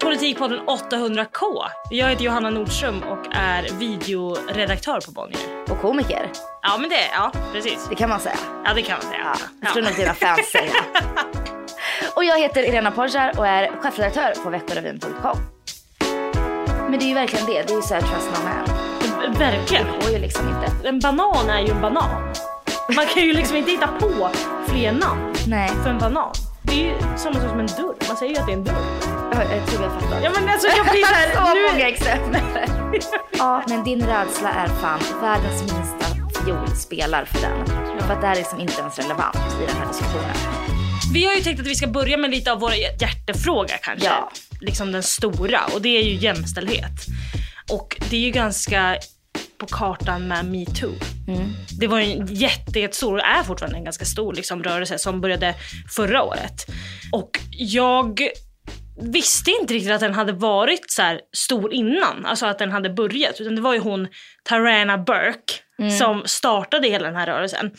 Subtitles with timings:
[0.00, 1.42] Politikpodden 800K.
[1.90, 5.40] Jag heter Johanna Nordström och är videoredaktör på Bonnier.
[5.70, 6.30] Och komiker,
[6.62, 7.86] Ja men det, ja precis.
[7.88, 8.36] det kan man säga.
[8.64, 9.20] Ja det kan man säga.
[9.24, 9.66] Ja, Ja.
[9.68, 10.72] det tror nog dina fans säga.
[12.14, 15.38] Och jag heter Irena Porjar och är chefredaktör på veckorevyn.com.
[16.90, 19.34] Men det är ju verkligen det, det är ju såhär trust no man.
[19.38, 19.86] Verkligen.
[19.86, 20.88] Det går ju liksom inte.
[20.88, 22.32] En banan är ju en banan.
[22.96, 24.28] Man kan ju liksom inte hitta på
[24.66, 26.32] fler namn Nej, för en banan.
[26.62, 27.94] Det är ju samma sak som en dörr.
[28.08, 28.84] Man säger ju att det är en dörr.
[29.32, 30.20] Jag, tror jag fattar.
[30.24, 31.72] Ja men alltså jag blir såhär, Så nu...
[31.72, 32.40] många exempel.
[33.38, 36.06] ja, men din rädsla är fan världens minsta
[36.44, 37.66] fiol spelar för den.
[38.00, 40.36] För att det här är liksom inte ens relevant i den här diskussionen.
[41.12, 44.06] Vi har ju tänkt att vi ska börja med lite av vår hjärtefråga kanske.
[44.06, 44.32] Ja.
[44.60, 47.06] Liksom den stora och det är ju jämställdhet.
[47.70, 48.96] Och det är ju ganska
[49.58, 50.92] på kartan med metoo.
[51.80, 55.54] Det var en jätte, jättestor, och är fortfarande en ganska stor liksom, rörelse som började
[55.88, 56.66] förra året.
[57.12, 58.20] Och jag
[59.00, 63.40] visste inte riktigt att den hade varit så stor innan, alltså att den hade börjat.
[63.40, 64.08] Utan det var ju hon
[64.44, 65.52] Tarana Burke
[65.98, 67.70] som startade hela den här rörelsen.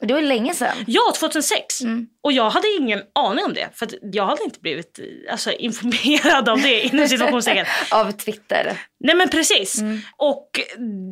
[0.00, 0.76] Och det var ju länge sedan.
[0.86, 1.80] Ja, 2006.
[2.22, 3.68] Och jag hade ingen aning om det.
[3.74, 4.98] För jag hade inte blivit
[5.30, 7.66] alltså, informerad av det inom situationstecken.
[7.90, 8.80] Av Twitter.
[9.00, 9.82] Nej men precis.
[10.16, 10.50] Och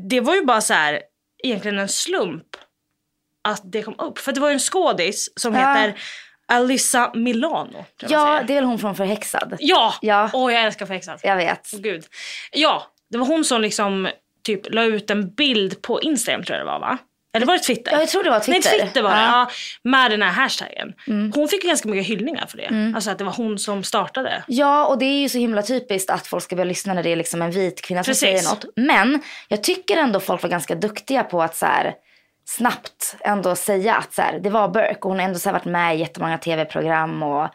[0.09, 1.01] det var ju bara så här,
[1.45, 2.47] egentligen en slump
[3.49, 4.19] att det kom upp.
[4.19, 5.61] För det var ju en skådis som Ja.
[5.75, 5.99] heter
[6.51, 7.85] Alyssa Milano.
[8.09, 9.57] Ja, det är väl hon från Förhäxad.
[9.59, 9.95] Ja!
[10.01, 10.31] Ja.
[10.33, 11.21] Åh jag älskar Förhäxad.
[11.23, 11.71] Jag vet.
[11.75, 12.05] Åh, Gud.
[12.53, 14.09] Ja, det var hon som liksom
[14.45, 16.99] typ la ut en bild på Instagram tror jag det var va?
[17.37, 17.93] Eller var det Twitter?
[17.93, 18.71] Ja, jag tror det var Twitter.
[18.71, 19.17] Nej, Twitter var det.
[19.17, 19.23] Ja.
[19.23, 19.33] Mm.
[19.33, 19.51] Ja,
[19.83, 20.93] med den här hashtaggen.
[21.35, 22.93] Hon fick ganska mycket hyllningar för det.
[22.95, 24.45] Alltså att det var hon som startade.
[24.47, 27.11] Ja, och det är ju så himla typiskt att folk ska börja lyssna när det
[27.11, 28.21] är liksom en vit kvinna som Precis.
[28.21, 28.65] säger något.
[28.77, 31.95] Men jag tycker ändå folk var ganska duktiga på att så här,
[32.57, 34.99] snabbt ändå säga att så här, det var Burke.
[35.01, 37.49] Och hon har ändå så varit med i jättemånga tv-program och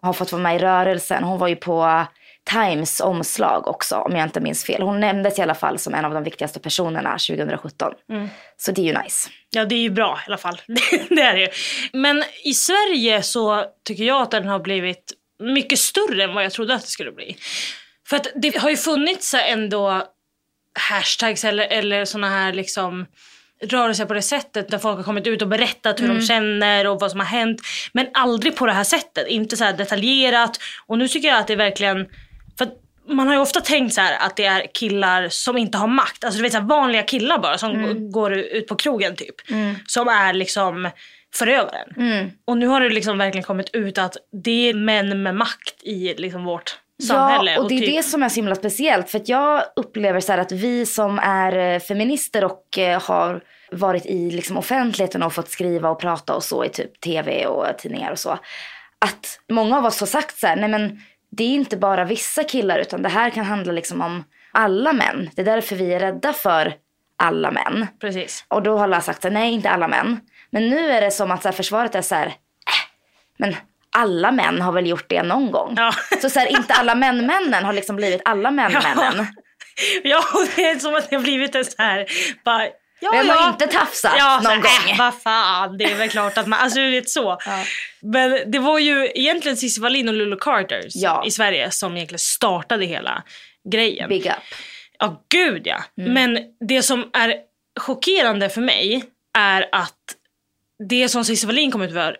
[0.00, 1.24] har fått vara med i rörelsen.
[1.24, 2.06] Hon var ju på
[2.44, 4.82] Times omslag också om jag inte minns fel.
[4.82, 7.92] Hon nämndes i alla fall som en av de viktigaste personerna 2017.
[8.10, 8.28] Mm.
[8.56, 9.30] Så det är ju nice.
[9.50, 10.60] Ja det är ju bra i alla fall.
[11.08, 11.48] det är det ju.
[11.92, 16.52] Men i Sverige så tycker jag att den har blivit mycket större än vad jag
[16.52, 17.36] trodde att det skulle bli.
[18.08, 20.02] För att det har ju funnits ändå
[20.78, 23.06] hashtags eller, eller såna här liksom
[23.62, 27.00] rörelser på det sättet där folk har kommit ut och berättat hur de känner och
[27.00, 27.60] vad som har hänt.
[27.92, 30.58] Men aldrig på det här sättet, inte så detaljerat.
[30.86, 32.06] Och nu tycker jag att det är verkligen,
[32.58, 32.68] för
[33.08, 36.24] man har ju ofta tänkt så att det är killar som inte har makt.
[36.24, 39.34] Alltså du vet så vanliga killar bara som g- går ut på krogen typ.
[39.86, 40.90] Som är liksom
[41.34, 41.88] förövaren.
[42.44, 46.14] Och nu har det liksom verkligen kommit ut att det är män med makt i
[46.18, 47.52] liksom vårt samhälle.
[47.52, 49.10] Ja, och det är typ- det som är så himla speciellt.
[49.10, 53.40] För jag upplever så att vi som är eh, feminister och eh, har
[53.72, 57.78] varit i liksom offentligheten och fått skriva och prata och så i typ tv och
[57.78, 58.38] tidningar och så.
[58.98, 62.44] Att många av oss har sagt så här, nej men det är inte bara vissa
[62.44, 65.30] killar utan det här kan handla liksom om alla män.
[65.34, 66.74] Det är därför vi är rädda för
[67.16, 67.86] alla män.
[68.00, 68.44] Precis.
[68.48, 70.20] Och då har alla sagt så här, nej inte alla män.
[70.50, 72.32] Men nu är det som att så här, försvaret är så här, äh,
[73.38, 73.54] men
[73.92, 75.74] alla män har väl gjort det någon gång.
[75.76, 75.92] Ja.
[76.22, 79.26] Så, så här, inte alla män-männen har liksom blivit alla män-männen.
[80.04, 82.06] Ja, och det är som att det har blivit en så här...
[82.44, 82.66] Bara,
[83.00, 83.48] ja, Vem har ja.
[83.48, 84.90] inte tafsat ja, någon här, gång?
[84.90, 86.58] Äh, vad fan, det är väl klart att man...
[86.58, 87.38] Alltså du vet så.
[88.02, 91.24] Men det var ju egentligen Cissi Wallin och Lulu Carters Ja.
[91.26, 93.22] i Sverige som egentligen startade hela
[93.72, 94.08] grejen.
[94.08, 94.32] Big up.
[94.98, 95.84] Ja, gud ja.
[95.98, 96.12] Mm.
[96.12, 97.34] Men det som är
[97.80, 99.04] chockerande för mig
[99.38, 99.98] är att
[100.88, 102.16] det som Cissi Wallin kom ut för,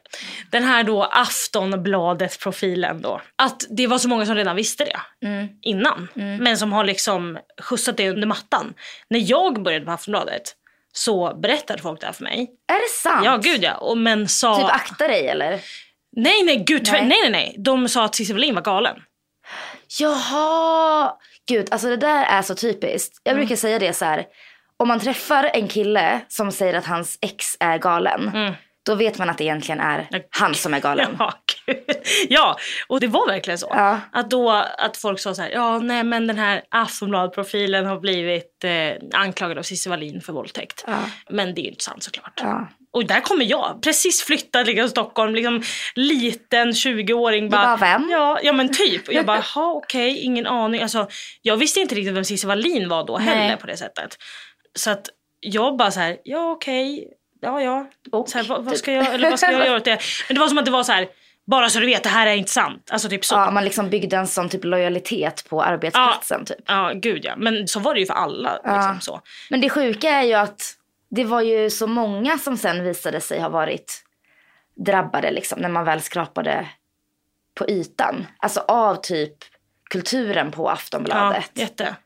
[0.50, 5.48] den här då Aftonbladet-profilen då, att det var så många som redan visste det Mm.
[5.62, 6.08] innan.
[6.14, 8.74] Men som har liksom skjutsat det under mattan.
[9.10, 10.42] När jag började på Aftonbladet
[10.92, 12.50] så berättade folk det här för mig.
[12.72, 13.24] Är det sant?
[13.24, 13.74] Ja gud ja.
[13.74, 14.56] Och men sa...
[14.56, 15.60] Typ akta dig eller?
[16.16, 17.00] nej nej gud nej.
[17.00, 17.08] Nej.
[17.08, 17.54] nej nej nej.
[17.58, 18.96] De sa att Cissi Wallin var galen.
[20.00, 21.12] Jaha!
[21.48, 23.20] Gud, alltså det där är så typiskt.
[23.22, 23.40] Jag Mm.
[23.46, 24.24] brukar säga det så här.
[24.82, 28.28] Om man träffar en kille som säger att hans ex är galen.
[28.34, 28.54] Mm.
[28.86, 31.16] Då vet man att det egentligen är han som är galen.
[31.18, 31.34] Ja,
[32.28, 32.56] ja,
[32.88, 33.66] och det var verkligen så.
[33.70, 34.00] Ja.
[34.12, 38.64] Att då att folk sa så här, ja nej men den här Aftonbladet-profilen har blivit
[38.64, 40.84] eh, anklagad av Cissi Wallin för våldtäkt.
[40.86, 40.98] Ja.
[41.30, 42.40] Men det är ju inte sant såklart.
[42.92, 45.62] Och där kommer jag, precis flyttad liksom Stockholm, liksom
[45.94, 47.50] liten 20-åring.
[47.50, 48.08] Bara, bara vem?
[48.10, 49.08] Ja, ja men typ.
[49.08, 50.82] Och jag bara, ha okej, okay, ingen aning.
[50.82, 51.08] Alltså,
[51.42, 53.56] jag visste inte riktigt vem Cissi Wallin var då heller Nej.
[53.56, 54.16] på det sättet.
[54.74, 55.08] Så att
[55.40, 57.08] jag bara så här, ja okej, okay,
[57.40, 57.86] ja ja.
[58.12, 60.00] Och, så här, vad, vad, ska jag, eller vad ska jag göra åt det?
[60.28, 61.08] Men det var som att det var så här,
[61.44, 62.88] bara så du vet, det här är inte sant.
[62.92, 63.34] Alltså typ så.
[63.34, 66.40] Ja, man liksom byggde en sån typ lojalitet på arbetsplatsen.
[66.40, 66.64] Ja, typ.
[66.66, 67.36] ja gud ja.
[67.36, 68.60] Men så var det ju för alla.
[68.64, 68.76] Ja.
[68.76, 69.20] Liksom, så.
[69.50, 70.76] Men det sjuka är ju att
[71.10, 74.04] det var ju så många som sen visade sig ha varit
[74.74, 76.68] drabbade liksom, när man väl skrapade
[77.54, 78.26] på ytan.
[78.38, 79.36] Alltså av typ
[79.90, 81.50] kulturen på Aftonbladet.
[81.54, 81.96] Ja, jätte.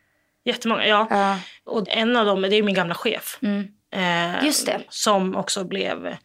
[0.47, 1.07] Jättemånga, ja.
[1.11, 1.39] ja.
[1.65, 3.39] Och en av dem, det är min gamla chef.
[3.43, 3.69] Mm.
[3.91, 4.81] Eh, Just det.
[4.89, 6.17] Som också blev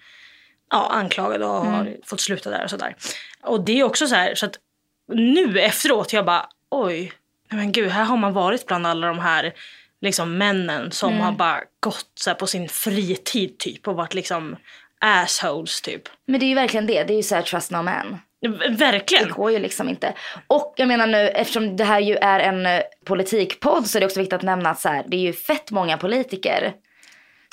[0.71, 1.73] ja, anklagad och mm.
[1.73, 2.95] har fått sluta där och sådär.
[3.41, 4.56] Och det är också så här, så att
[5.07, 7.13] nu efteråt, jag bara oj,
[7.50, 9.53] men gud, här har man varit bland alla de här
[10.01, 11.21] liksom männen som mm.
[11.21, 14.56] har bara gått så på sin fritid typ och varit liksom
[15.00, 16.01] assholes typ.
[16.25, 18.19] Men det är ju verkligen det, det är ju såhär trust no man.
[18.69, 19.27] Verkligen.
[19.27, 20.13] Det går ju liksom inte.
[20.47, 24.05] Och jag menar nu, eftersom det här ju är en eh, politikpodd så är det
[24.05, 26.73] också viktigt att nämna att så här, det är ju fett många politiker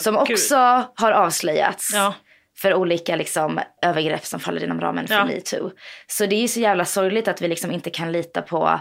[0.02, 0.86] som också Gud.
[0.94, 1.90] har avslöjats.
[1.94, 2.14] Ja.
[2.58, 5.24] För olika liksom, övergrepp som faller inom ramen för ja.
[5.24, 5.70] metoo.
[6.06, 8.80] Så det är ju så jävla sorgligt att vi liksom inte kan lita på,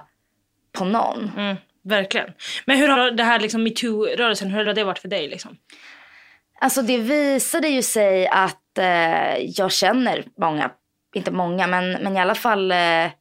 [0.78, 1.32] på någon.
[1.38, 2.30] Mm, verkligen.
[2.66, 5.28] Men hur har det här liksom metoo-rörelsen, hur har det varit för dig?
[5.28, 5.58] Liksom?
[6.62, 10.72] Alltså det visade ju sig att eh, jag känner många
[11.16, 13.12] inte många, men, men i alla fall eh,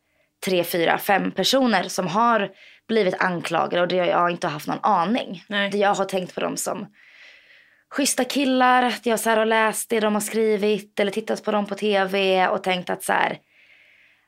[0.44, 2.50] tre, fyra, fem personer som har
[2.88, 5.44] blivit anklagade och det jag inte har haft någon aning.
[5.48, 5.70] Nej.
[5.70, 6.86] Det jag har tänkt på dem som
[7.90, 11.66] schyssta killar, att jag så har läst det de har skrivit eller tittat på dem
[11.66, 13.38] på tv och tänkt att så här,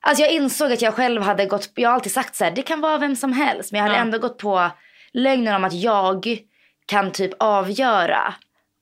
[0.00, 2.62] Alltså jag insåg att jag själv hade gått, jag har alltid sagt så här, det
[2.62, 3.72] kan vara vem som helst.
[3.72, 4.02] Men jag hade ja.
[4.02, 4.70] ändå gått på
[5.12, 6.38] lögnen om att jag
[6.87, 8.34] kan typ avgöra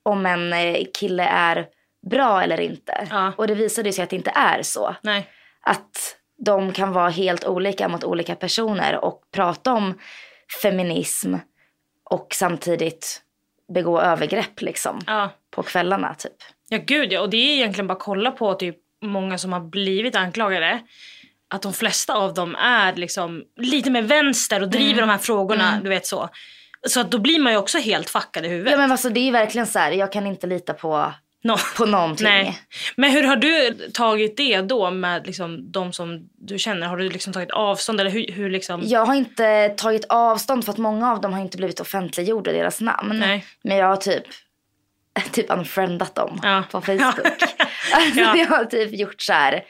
[0.03, 1.65] om en eh, kille är
[2.09, 3.07] bra eller inte.
[3.09, 3.33] Ja.
[3.37, 4.95] Och det visade sig att det inte är så.
[5.01, 5.29] Nej.
[5.61, 9.99] Att de kan vara helt olika mot olika personer och prata om
[10.61, 11.35] feminism
[12.09, 13.21] och samtidigt
[13.73, 15.29] begå övergrepp liksom ja.
[15.51, 16.35] på kvällarna typ.
[16.69, 19.59] Ja gud ja och det är egentligen bara att kolla på typ många som har
[19.59, 20.79] blivit anklagade.
[21.49, 25.07] Att de flesta av dem är liksom lite mer vänster och driver mm.
[25.07, 25.83] de här frågorna, mm.
[25.83, 26.29] du vet så.
[26.87, 28.71] Så att då blir man ju också helt fuckad i huvudet.
[28.71, 31.13] Ja men alltså det är verkligen så här, jag kan inte lita på
[31.47, 31.57] No.
[31.77, 32.27] På någonting.
[32.27, 32.59] Nej.
[32.95, 36.87] Men hur har du tagit det då med liksom de som du känner?
[36.87, 38.81] Har du liksom tagit avstånd eller hur, hur liksom?
[38.85, 42.81] Jag har inte tagit avstånd för att många av dem har inte blivit offentliggjorda deras
[42.81, 43.19] namn.
[43.19, 43.45] Nej.
[43.63, 44.23] Men jag har typ
[45.31, 46.63] typ unfriendat dem ja.
[46.71, 47.19] på Facebook.
[47.93, 48.35] alltså, ja.
[48.37, 49.63] Jag har typ gjort så här,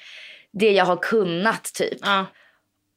[0.54, 1.98] det jag har kunnat typ.
[2.02, 2.26] Ja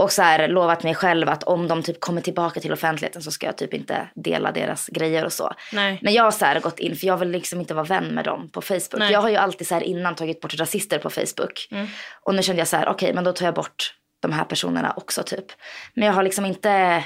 [0.00, 3.30] och så här, lovat mig själv att om de typ kommer tillbaka till offentligheten så
[3.30, 5.54] ska jag typ inte dela deras grejer och så.
[5.72, 5.98] Nej.
[6.02, 8.24] Men jag har så här gått in, för jag vill liksom inte vara vän med
[8.24, 8.98] dem på Facebook.
[8.98, 9.12] Nej.
[9.12, 11.68] Jag har ju alltid så här innan tagit bort rasister på Facebook.
[11.70, 11.86] Mm.
[12.22, 14.44] Och nu kände jag så här, okej okay, men då tar jag bort de här
[14.44, 15.46] personerna också typ.
[15.94, 17.04] Men jag har liksom inte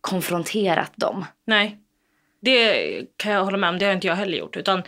[0.00, 1.24] konfronterat dem.
[1.46, 1.78] Nej,
[2.42, 2.82] det
[3.16, 3.78] kan jag hålla med om.
[3.78, 4.56] Det har inte jag heller gjort.
[4.56, 4.82] Utan,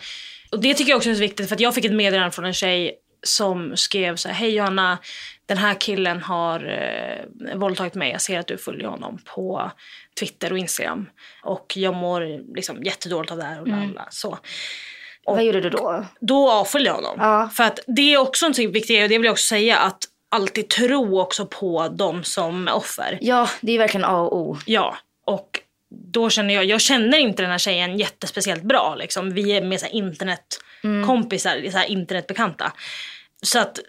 [0.51, 2.45] och det tycker jag också är så viktigt för att jag fick ett meddelande från
[2.45, 2.95] en tjej
[3.27, 4.97] som skrev så här, hej Johanna,
[5.45, 8.11] den här killen har eh, våldtagit mig.
[8.11, 9.71] Jag ser att du följer honom på
[10.19, 11.09] Twitter och Instagram.
[11.43, 13.99] Och jag mår liksom jättedåligt av det här och mm.
[14.09, 14.37] så.
[15.25, 16.05] Och Vad gjorde du då?
[16.19, 17.15] Då avföljde jag honom.
[17.19, 17.49] Ja.
[17.53, 19.99] För att det är också en viktigt och det vill jag också säga att
[20.29, 23.17] alltid tro också på dem som offer.
[23.21, 24.57] Ja, det är verkligen A och O.
[24.65, 29.33] Ja, och då känner jag, jag känner inte den här tjejen jättespeciellt bra liksom.
[29.33, 31.71] Vi är mer internetkompisar, mm.
[31.71, 32.73] så internetbekanta.
[33.45, 33.79] Så att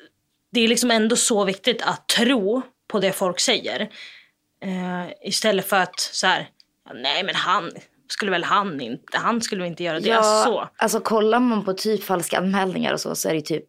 [0.52, 3.80] det är liksom ändå så viktigt att tro på det folk säger.
[4.62, 6.48] Eh, istället för att så här,
[6.94, 7.70] nej men han
[8.08, 10.08] skulle väl han inte, han skulle väl inte göra det.
[10.08, 10.68] Ja, så.
[10.76, 13.64] alltså kollar man på typ falska anmälningar och så så är det typ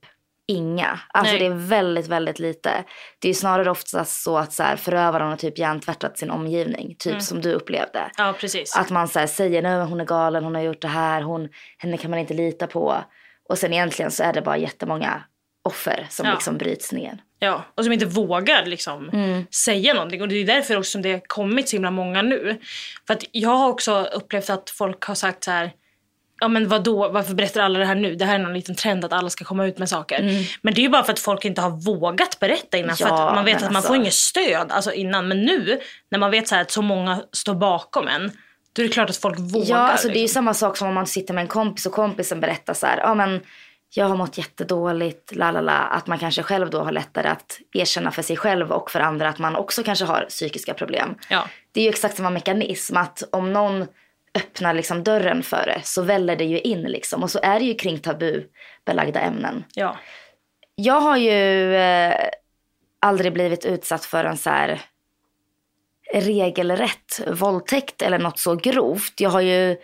[0.48, 1.00] inga.
[1.08, 1.40] Alltså nej.
[1.40, 2.84] det är väldigt, väldigt lite.
[3.20, 6.96] Det är snarare oftast så att så här, förövaren har typ hjärntvättat sin omgivning.
[7.00, 7.22] Typ mm.
[7.22, 8.12] som du upplevde.
[8.18, 8.76] Ja, precis.
[8.76, 11.50] Att man så här, säger nu hon är galen, hon har gjort det här, hon,
[11.78, 13.04] henne kan man inte lita på.
[13.50, 15.24] Och sen egentligen så är det bara jättemånga
[15.68, 16.34] offer som ja.
[16.34, 17.18] liksom bryts ner.
[17.40, 19.46] Ja, och som inte vågar liksom mm.
[19.66, 20.22] säga någonting.
[20.22, 22.60] Och det är därför också som det har kommit så himla många nu.
[23.08, 25.72] För att jag har också upplevt att folk har sagt så här
[26.40, 28.16] Ja men vadå, varför berättar alla det här nu?
[28.16, 30.20] Det här är någon liten trend att alla ska komma ut med saker.
[30.20, 30.44] Mm.
[30.62, 32.96] Men det är ju bara för att folk inte har vågat berätta innan.
[33.00, 33.88] Ja, för att man vet att man alltså...
[33.88, 35.28] får inget stöd alltså innan.
[35.28, 35.80] Men nu
[36.12, 38.32] när man vet så att så många står bakom en.
[38.74, 39.68] Då är det klart att folk vågar.
[39.68, 40.34] Ja, alltså det är ju liksom.
[40.34, 42.98] samma sak som om man sitter med en kompis och kompisen berättar så här.
[42.98, 43.42] Ja men
[43.94, 45.78] jag har mått jättedåligt, la la la.
[45.78, 49.30] Att man kanske själv då har lättare att erkänna för sig själv och för andra
[49.30, 51.16] att man också kanske har psykiska problem.
[51.30, 51.48] Ja.
[51.72, 53.88] Det är ju exakt samma mekanism att om någon
[54.36, 57.24] öppnar liksom dörren för det så väller det ju in liksom.
[57.24, 59.64] Och så är det ju kring tabubelagda ämnen.
[59.74, 59.98] Ja.
[60.76, 62.30] Jag har ju eh,
[63.00, 64.82] aldrig blivit utsatt för en så här
[66.14, 69.14] regelrätt våldtäkt eller något så grovt.
[69.18, 69.78] Jag har ju,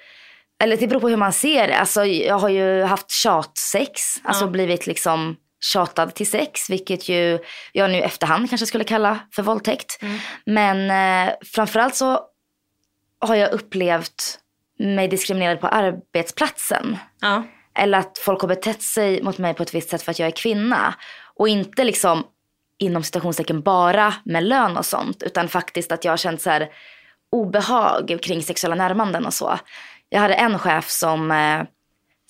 [0.64, 1.76] eller det beror på hur man ser det.
[1.76, 4.50] Alltså, jag har ju haft tjatsex, alltså Ja.
[4.50, 7.40] blivit liksom tjatad till sex, vilket ju
[7.72, 10.00] jag nu efterhand kanske skulle kalla för våldtäkt.
[10.46, 10.92] Men
[11.28, 12.20] eh, framförallt så
[13.20, 14.40] har jag upplevt
[14.80, 16.98] mig diskriminerad på arbetsplatsen.
[17.22, 17.44] Ja.
[17.78, 20.28] Eller att folk har betett sig mot mig på ett visst sätt för att jag
[20.28, 20.94] är kvinna.
[21.36, 22.24] Och inte liksom
[22.80, 25.24] inom citationstecken bara med lön och sånt.
[25.24, 26.70] Utan faktiskt att jag har känt så här
[27.32, 29.60] obehag kring sexuella närmanden och så.
[30.10, 31.62] Jag hade en chef som, eh,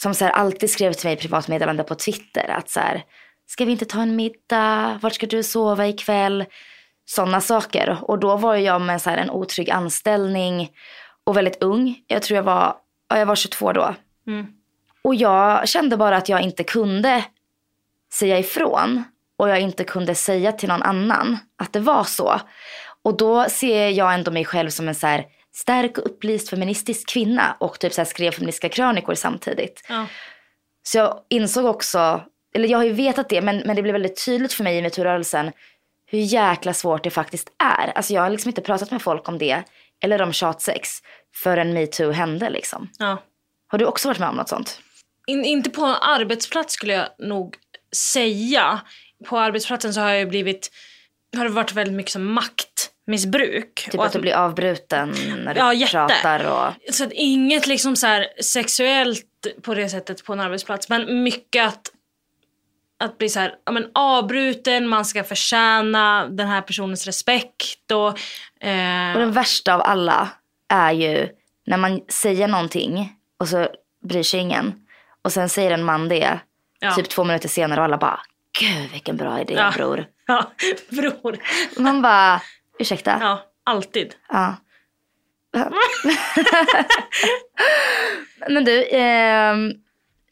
[0.02, 3.04] som så här alltid skrev till mig i privatmeddelande på Twitter att så här,
[3.48, 5.00] ska vi inte ta en middag?
[5.02, 6.46] Vart ska du sova ikväll?
[7.06, 7.98] Sådana saker.
[8.02, 10.72] Och då var jag med så här en otrygg anställning
[11.24, 11.96] och väldigt ung.
[12.08, 12.76] Jag tror jag var,
[13.10, 13.96] ja, jag var 22 då.
[15.02, 17.26] Och jag kände bara att jag inte kunde
[18.14, 19.04] säga ifrån.
[19.38, 22.40] Och jag inte kunde säga till någon annan att det var så.
[23.04, 27.10] Och då ser jag ändå mig själv som en så här stark och upplyst feministisk
[27.10, 27.58] kvinna.
[27.60, 29.86] Och typ så skrev feministiska krönikor samtidigt.
[29.90, 30.08] Ja.
[30.84, 32.22] Så jag insåg också,
[32.56, 34.82] eller jag har ju vetat det, men, men det blev väldigt tydligt för mig i
[34.82, 35.52] metoo-rörelsen
[36.06, 37.92] hur jäkla svårt det faktiskt är.
[37.96, 39.64] Alltså jag har liksom inte pratat med folk om det,
[40.04, 40.90] eller om tjatsex,
[41.36, 42.90] förrän metoo hände liksom.
[43.00, 43.24] ja.
[43.68, 44.80] Har du också varit med om något sånt?
[45.28, 47.56] In, inte på en arbetsplats skulle jag nog
[47.96, 48.82] säga.
[49.26, 50.72] På arbetsplatsen så har jag blivit,
[51.38, 52.34] har det varit väldigt mycket som
[53.08, 53.88] maktmissbruk.
[53.92, 55.92] Typ Och att du blir avbruten när du Ja, jätte.
[55.92, 56.94] pratar och...
[56.94, 59.26] Så att inget liksom så här sexuellt
[59.62, 60.90] på det sättet på en arbetsplats.
[60.90, 61.82] Men mycket att,
[63.00, 67.92] att bli så här, ja, men avbruten, man ska förtjäna den här personens respekt.
[67.92, 68.08] Och,
[68.68, 70.30] eh, Och den värsta av alla
[70.70, 71.30] är ju
[71.66, 73.68] när man säger någonting och så
[74.06, 74.74] bryr sig ingen.
[75.22, 76.40] Och sen säger en man det,
[76.80, 76.96] Ja.
[76.96, 78.20] typ två minuter senare och alla bara,
[78.60, 79.72] gud vilken bra idé Ja.
[79.76, 80.06] bror.
[80.28, 80.52] ja,
[80.90, 81.38] bror.
[81.78, 82.42] Man bara,
[82.80, 83.18] ursäkta?
[83.22, 84.16] Ja, alltid.
[84.30, 84.56] Ja.
[88.50, 89.56] Men du, eh,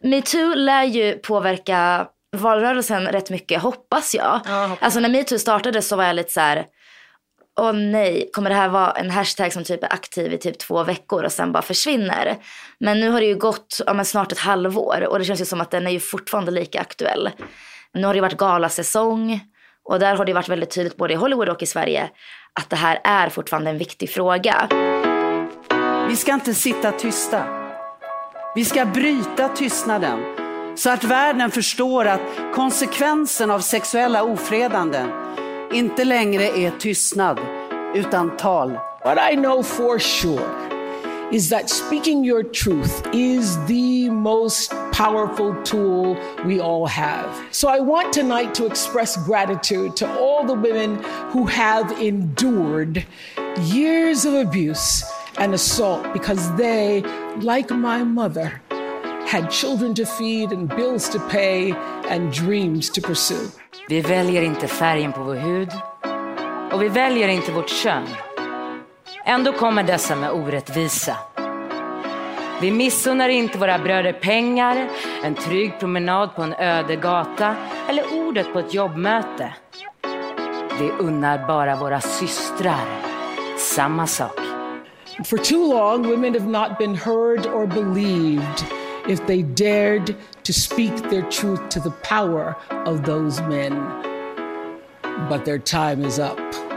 [0.04, 2.08] metoo lär ju påverka
[2.38, 4.42] valrörelsen rätt mycket, hoppas jag.
[4.46, 4.84] Ja, hoppas.
[4.84, 6.66] Alltså när metoo startade så var jag lite så här,
[7.60, 10.84] åh nej, kommer det här vara en hashtag som typ är aktiv i typ två
[10.84, 12.38] veckor och sen bara försvinner?
[12.80, 15.62] Men nu har det ju gått ja, snart ett halvår och det känns ju som
[15.62, 17.30] att den är ju fortfarande lika aktuell.
[17.94, 19.40] Nu har det ju varit galasäsong
[19.84, 22.10] och där har det varit väldigt tydligt både i Hollywood och i Sverige
[22.60, 24.68] att det här är fortfarande en viktig fråga.
[26.08, 27.44] Vi ska inte sitta tysta.
[28.56, 30.20] Vi ska bryta tystnaden
[30.76, 32.22] så att världen förstår att
[32.56, 35.12] konsekvensen av sexuella ofredanden
[35.74, 37.40] inte längre är tystnad
[37.96, 38.80] utan tal.
[39.04, 40.71] What I know for sure
[41.32, 47.30] is that speaking your truth is the most powerful tool we all have.
[47.52, 53.06] So I want tonight to express gratitude to all the women who have endured
[53.62, 55.04] years of abuse
[55.38, 57.02] and assault because they,
[57.38, 58.62] like my mother,
[59.26, 61.72] had children to feed and bills to pay
[62.10, 63.50] and dreams to pursue.
[63.90, 65.70] Vi väljer inte färgen på vår hud
[66.72, 68.08] och vi väljer inte vårt kön.
[69.26, 71.18] Ändå kommer dessa med orättvisa.
[72.62, 74.90] Vi missunnar inte våra bröder pengar,
[75.24, 77.56] en trygg promenad på en öde gata
[77.90, 79.54] eller ordet på ett jobbmöte.
[80.80, 82.86] Vi unnar bara våra systrar
[83.58, 84.40] samma sak.
[85.26, 88.66] For too long, women have not been heard or believed
[89.08, 93.86] if they dared to speak their truth to the power of those men.
[95.30, 96.71] But their time is up.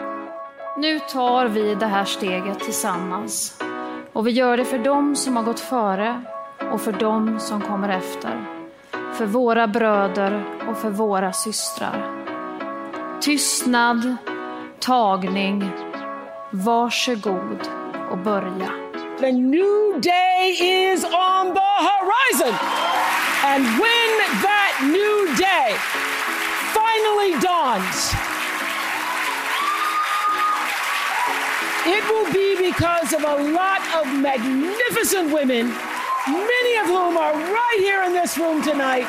[0.76, 3.58] Nu tar vi det här steget tillsammans.
[4.12, 6.22] Och vi gör det för dem som har gått före
[6.72, 8.44] och för dem som kommer efter.
[9.14, 12.24] För våra bröder och för våra systrar.
[13.20, 14.16] Tystnad,
[14.80, 15.70] tagning,
[16.50, 17.68] varsågod
[18.10, 18.70] och börja.
[19.20, 22.54] The new day is on the horizon.
[23.44, 25.76] And when that new day
[26.74, 28.14] finally dawns,
[31.86, 35.68] it will be because of a lot of magnificent women,
[36.28, 39.04] many of whom are right here in this room tonight,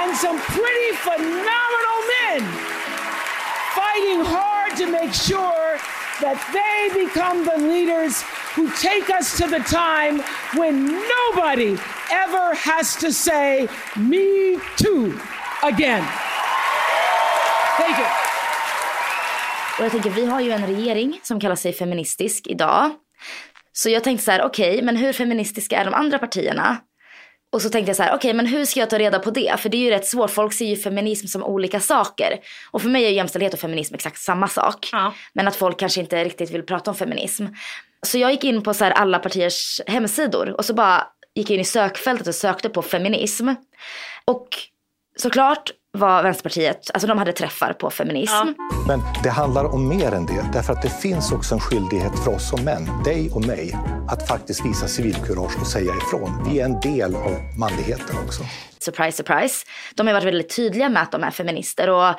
[0.00, 2.40] and some pretty phenomenal men
[3.74, 5.78] fighting hard to make sure
[6.20, 8.22] that they become the leaders
[8.54, 10.20] who take us to the time
[10.58, 11.78] when nobody
[12.10, 15.18] ever has to say, Me too,
[15.62, 16.06] again.
[17.78, 18.19] Thank you.
[19.80, 22.90] Och jag tänker, vi har ju en regering som kallar sig feministisk idag.
[23.72, 26.76] Så jag tänkte så här, okej, men hur feministiska är de andra partierna?
[27.52, 29.60] Och så tänkte jag så här, okej men hur ska jag ta reda på det?
[29.60, 32.40] För det är ju rätt svårt, folk ser ju feminism som olika saker.
[32.70, 34.88] Och för mig är jämställdhet och feminism exakt samma sak.
[34.92, 35.14] Ja.
[35.32, 37.46] Men att folk kanske inte riktigt vill prata om feminism.
[38.06, 41.60] Så jag gick in på så alla partiers hemsidor och så bara gick jag in
[41.60, 43.48] i sökfältet och sökte på feminism.
[44.24, 44.48] Och
[45.16, 48.32] såklart var Vänsterpartiet, alltså de hade träffar på feminism.
[48.32, 48.54] Ja.
[48.86, 52.34] Men det handlar om mer än det, därför att det finns också en skyldighet för
[52.34, 53.76] oss som män, dig och mig,
[54.08, 56.48] att faktiskt visa civilkurage och säga ifrån.
[56.48, 58.42] Vi är en del av manligheten också.
[58.78, 59.66] surprise, surprise.
[59.94, 61.90] De har varit väldigt tydliga med att de är feminister.
[61.90, 62.14] Och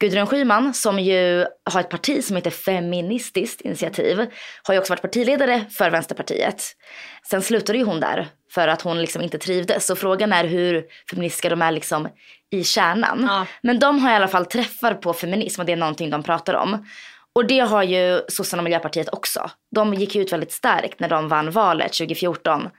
[0.00, 4.26] Gudrun Schyman, som ju har ett parti som heter Feministiskt initiativ,
[4.62, 6.62] har ju också varit partiledare för Vänsterpartiet.
[7.30, 9.86] Sen slutade ju hon där för att hon liksom inte trivdes.
[9.86, 12.08] Så frågan är hur feministiska de är liksom
[12.50, 13.24] i kärnan.
[13.28, 13.46] Ja.
[13.62, 16.54] Men de har i alla fall träffar på feminism och det är någonting de pratar
[16.54, 16.86] om.
[17.34, 19.50] Och det har ju sossarna och Miljöpartiet också.
[19.74, 22.70] De gick ut väldigt starkt när de vann valet 2014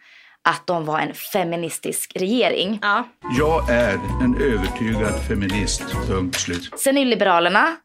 [0.46, 2.80] att de var en feministisk regering.
[2.82, 3.08] Ja.
[3.38, 5.82] Jag är en övertygad feminist.
[6.08, 6.80] Punkt slut.
[6.80, 7.76] Sen är Liberalerna,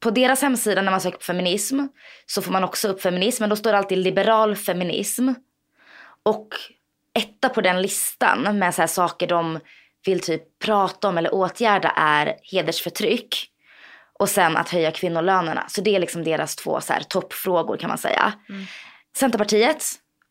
[0.00, 1.80] på deras hemsida när man söker på feminism
[2.26, 5.28] så får man också upp feminism, men då står det alltid liberal feminism.
[6.22, 6.48] Och
[7.18, 9.60] etta på den listan med så här saker de
[10.06, 13.50] vill typ prata om eller åtgärda är hedersförtryck
[14.18, 15.64] och sen att höja kvinnolönerna.
[15.68, 18.32] Så det är liksom deras två så här toppfrågor kan man säga.
[19.16, 19.84] Centerpartiet,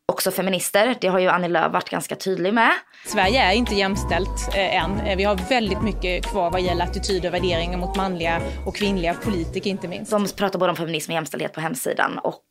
[0.05, 2.71] också feminister, det har ju Annie Lööf varit ganska tydlig med.
[3.05, 4.99] Sverige är inte jämställt eh, än.
[4.99, 9.13] Eh, Vi har väldigt mycket kvar vad gäller attityder och värderingar mot manliga och kvinnliga
[9.13, 10.11] politiker inte minst.
[10.11, 12.43] De pratar både om feminism och jämställdhet på hemsidan och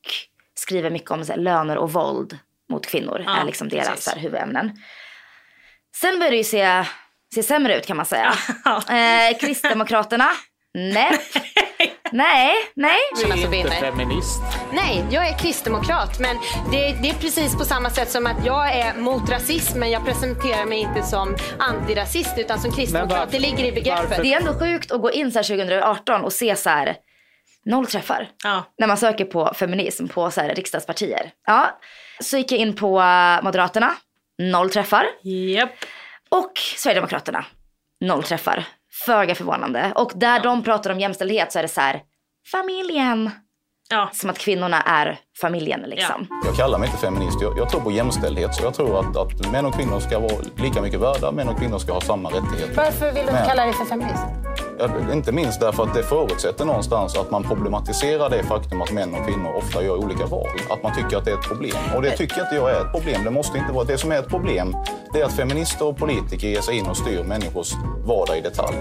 [0.54, 2.38] skriver mycket om här, löner och våld
[2.70, 3.22] mot kvinnor.
[3.26, 4.08] Ja, är liksom deras precis.
[4.08, 4.72] här, huvudämnen.
[6.00, 6.84] Sen börjar det ju se,
[7.34, 8.34] se sämre ut kan man säga.
[8.88, 10.28] eh, Kristdemokraterna,
[10.74, 11.10] nej.
[12.12, 12.98] nej, nej.
[13.16, 14.42] Du är inte feminist.
[14.72, 16.18] Nej, jag är kristdemokrat.
[16.20, 16.36] Men
[16.70, 20.04] det, det är precis på samma sätt som att jag är mot rasism men jag
[20.04, 23.18] presenterar mig inte som antirasist utan som kristdemokrat.
[23.18, 24.22] varför- det ligger i begreppet.
[24.22, 26.96] Det är ändå sjukt att gå in så här 2018 och se så här
[27.64, 28.28] noll träffar.
[28.78, 31.30] När man söker på feminism på så här riksdagspartier.
[31.46, 31.78] Ja,
[32.20, 33.94] så gick jag in på eh, Moderaterna,
[34.38, 35.06] noll träffar.
[35.24, 35.70] Yep.
[36.28, 37.44] Och Sverigedemokraterna,
[38.00, 38.64] noll träffar.
[39.06, 39.92] Föga förvånande.
[39.96, 42.02] Och där de pratar om jämställdhet så är det så här,
[42.52, 43.30] familjen.
[44.12, 46.26] Som att kvinnorna är familjen liksom.
[46.44, 47.40] Jag kallar mig inte feminist.
[47.42, 48.54] Jag, jag tror på jämställdhet.
[48.54, 51.32] Så jag tror att, att män och kvinnor ska vara lika mycket värda.
[51.32, 52.74] Män och kvinnor ska ha samma rättigheter.
[52.76, 54.22] Varför vill du Men- kalla dig för feminist?
[55.12, 59.26] Inte minst därför att det förutsätter någonstans att man problematiserar det faktum att män och
[59.26, 60.46] kvinnor ofta gör olika val.
[60.70, 61.76] Att man tycker att det är ett problem.
[61.96, 63.24] Och det tycker inte jag är ett problem.
[63.24, 63.84] Det måste inte vara.
[63.84, 64.76] Det som är ett problem
[65.12, 67.72] det är att feminister och politiker ger sig in och styr människors
[68.06, 68.76] vardag i detalj.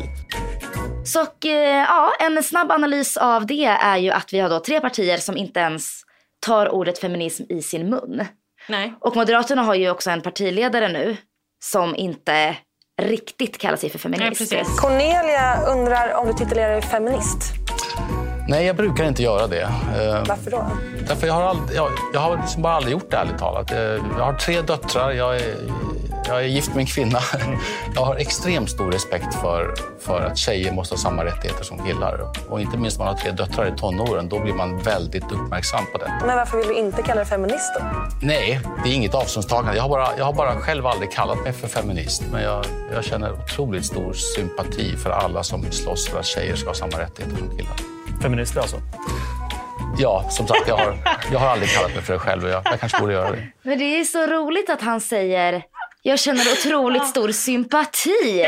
[1.05, 4.59] Så och, eh, ja, en snabb analys av det är ju att vi har då
[4.59, 6.01] tre partier som inte ens
[6.45, 8.25] tar ordet feminism i sin mun.
[8.69, 8.93] Nej.
[8.99, 11.17] Och Moderaterna har ju också en partiledare nu
[11.63, 12.57] som inte
[13.01, 14.53] riktigt kallar sig för feminist.
[14.79, 17.53] Cornelia undrar om du titulerar dig feminist.
[18.47, 19.61] Nej, jag brukar inte göra det.
[19.61, 20.65] Eh, Varför då?
[21.07, 23.71] Därför jag har, aldrig, jag, jag har liksom bara aldrig gjort det, ärligt talat.
[23.71, 23.77] Eh,
[24.17, 25.55] Jag har tre döttrar, jag är,
[26.27, 27.19] jag är gift med en kvinna.
[27.95, 32.31] Jag har extremt stor respekt för, för att tjejer måste ha samma rättigheter som killar.
[32.49, 35.85] Och inte minst när man har tre döttrar i tonåren, då blir man väldigt uppmärksam
[35.91, 36.11] på det.
[36.25, 37.85] Men varför vill du inte kalla dig feminist då?
[38.21, 39.75] Nej, det är inget avståndstagande.
[39.75, 42.23] Jag har bara, jag har bara själv aldrig kallat mig för feminist.
[42.31, 46.69] Men jag, jag känner otroligt stor sympati för alla som slåss för att tjejer ska
[46.69, 47.75] ha samma rättigheter som killar.
[48.21, 48.77] Feminister alltså?
[49.97, 50.97] Ja, som sagt, jag har,
[51.31, 53.47] jag har aldrig kallat mig för det själv och jag, jag kanske borde göra det.
[53.61, 55.63] Men det är så roligt att han säger
[56.03, 58.45] jag känner otroligt stor sympati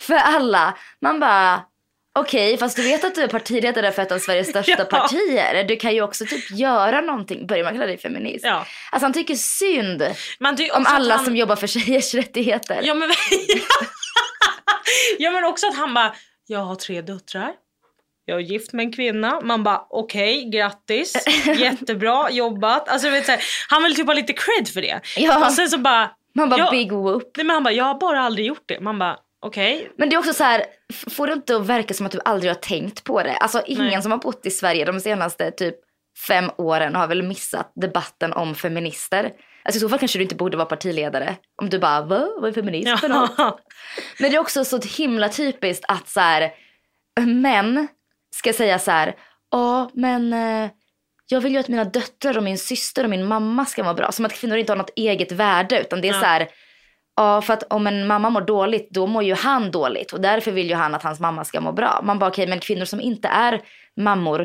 [0.00, 0.78] för alla.
[1.00, 1.62] Man bara
[2.18, 4.84] okej fast du vet att du är partiledare för ett av Sveriges största Ja.
[4.84, 5.64] partier.
[5.64, 7.46] Du kan ju också typ göra någonting.
[7.46, 8.44] Börjar man kalla dig feminist?
[8.44, 8.66] Ja.
[8.92, 10.02] Alltså han tycker synd
[10.56, 12.80] tycker om alla han- som jobbar för tjejers rättigheter.
[12.82, 13.10] Ja men,
[15.18, 16.14] ja men också att han bara,
[16.46, 17.52] jag har tre döttrar.
[18.24, 19.40] Jag är gift med en kvinna.
[19.40, 21.26] Man bara okej, grattis.
[21.58, 22.88] Jättebra jobbat.
[22.88, 25.00] Alltså, vet, så här, han vill typ ha lite cred för det.
[25.16, 25.46] Ja.
[25.46, 26.10] Och sen så bara...
[26.34, 27.30] Man bara jag, big whoop.
[27.36, 28.80] Nej, men han bara, jag har bara aldrig gjort det.
[28.80, 29.92] Man bara okej.
[29.96, 30.64] Men det är också så här,
[31.10, 33.36] får det inte att verka som att du aldrig har tänkt på det?
[33.36, 34.02] Alltså ingen Nej.
[34.02, 35.74] som har bott i Sverige de senaste typ
[36.28, 39.32] fem åren har väl missat debatten om feminister.
[39.62, 41.36] Alltså i så fall kanske du inte borde vara partiledare.
[41.62, 42.28] Om du bara, Va?
[42.40, 43.38] vad är feminism för något?
[44.18, 46.52] Men det är också så himla typiskt att så här,
[47.26, 47.88] män
[48.34, 49.14] ska säga så här,
[49.50, 50.70] ja men eh,
[51.30, 54.12] jag vill ju att mina döttrar och min syster och min mamma ska vara bra.
[54.12, 56.20] Som att kvinnor inte har något eget värde utan det är Ja.
[56.20, 56.48] så här,
[57.16, 60.52] ja för att om en mamma mår dåligt då mår ju han dåligt och därför
[60.52, 62.00] vill ju han att hans mamma ska må bra.
[62.04, 63.60] Man bara okej men kvinnor som inte är
[63.96, 64.44] mammor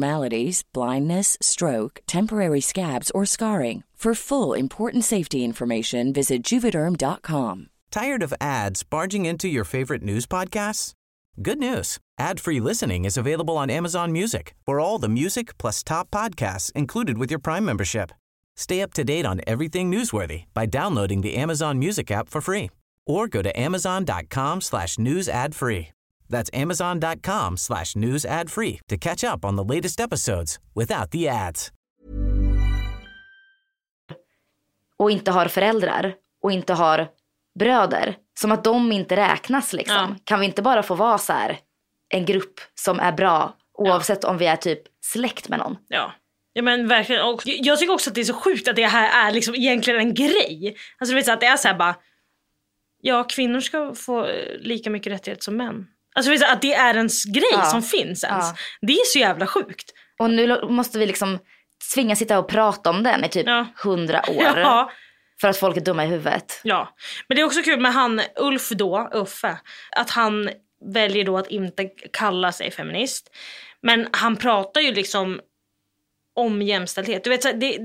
[0.73, 3.83] blindness, stroke, temporary scabs, or scarring.
[4.01, 7.69] For full important safety information, visit juvederm.com.
[7.91, 10.93] Tired of ads barging into your favorite news podcasts?
[11.39, 11.99] Good news.
[12.17, 17.19] Ad-free listening is available on Amazon Music for all the music plus top podcasts included
[17.19, 18.11] with your Prime membership.
[18.55, 22.71] Stay up to date on everything newsworthy by downloading the Amazon Music app for free
[23.05, 25.89] or go to amazon.com slash news ad free.
[26.31, 31.29] That's amazon.com slash news ad free to catch up on the latest episodes without the
[31.29, 31.71] ads.
[35.01, 36.13] och inte har föräldrar
[36.43, 37.07] och inte har
[37.59, 38.17] bröder.
[38.39, 39.95] Som att de inte räknas liksom.
[39.95, 40.15] Ja.
[40.23, 41.59] Kan vi inte bara få vara så här
[42.09, 45.77] en grupp som är bra oavsett om vi är typ släkt med någon?
[45.87, 46.11] Ja.
[46.53, 47.25] Ja men verkligen.
[47.25, 49.99] Och jag tycker också att det är så sjukt att det här är liksom egentligen
[49.99, 50.77] en grej.
[50.99, 51.95] Alltså du vet så att det är så här bara.
[53.01, 55.87] Ja kvinnor ska få eh, lika mycket rättigheter som män.
[56.15, 57.63] Alltså att det är en s- grej Ja.
[57.63, 58.45] som finns ens.
[58.45, 58.55] Ja.
[58.81, 59.91] Det är så jävla sjukt.
[60.19, 61.39] Och nu måste vi liksom
[61.93, 63.47] tvingas sitta och prata om den i typ
[63.83, 64.57] hundra år.
[64.59, 64.91] Ja.
[65.41, 66.59] För att folk är dumma i huvudet.
[66.63, 66.95] Ja,
[67.27, 69.57] men det är också kul med han Ulf då, Uffe,
[69.95, 70.49] att han
[70.93, 73.29] väljer då att inte kalla sig feminist.
[73.81, 75.39] Men han pratar ju liksom
[76.35, 77.23] om jämställdhet.
[77.23, 77.77] Du vet, så här, det,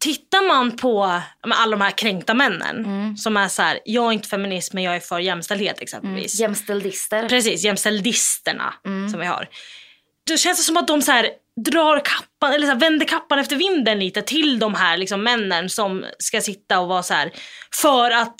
[0.00, 1.20] tittar man på
[1.54, 4.96] alla de här kränkta männen som är så här, jag är inte feminist men jag
[4.96, 6.40] är för jämställdhet exempelvis.
[6.40, 6.50] Mm.
[6.50, 7.28] Jämställdister.
[7.28, 9.08] Precis, jämställdisterna Mm.
[9.10, 9.48] som vi har.
[10.28, 11.28] Då känns det som att de så här
[11.70, 15.70] drar kappan, eller så här, vänder kappan efter vinden lite till de här liksom männen
[15.70, 17.32] som ska sitta och vara så här
[17.82, 18.36] för att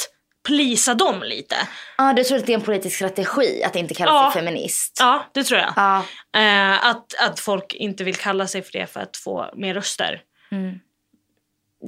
[0.46, 1.56] plisa dem lite.
[1.98, 4.32] Ja, du tror att det är en politisk strategi att inte kalla Ja.
[4.32, 4.96] sig feminist?
[5.00, 5.72] Ja, det tror jag.
[5.76, 6.04] Ja.
[6.40, 10.20] Eh, att, att folk inte vill kalla sig för det för att få mer röster.
[10.52, 10.78] Mm.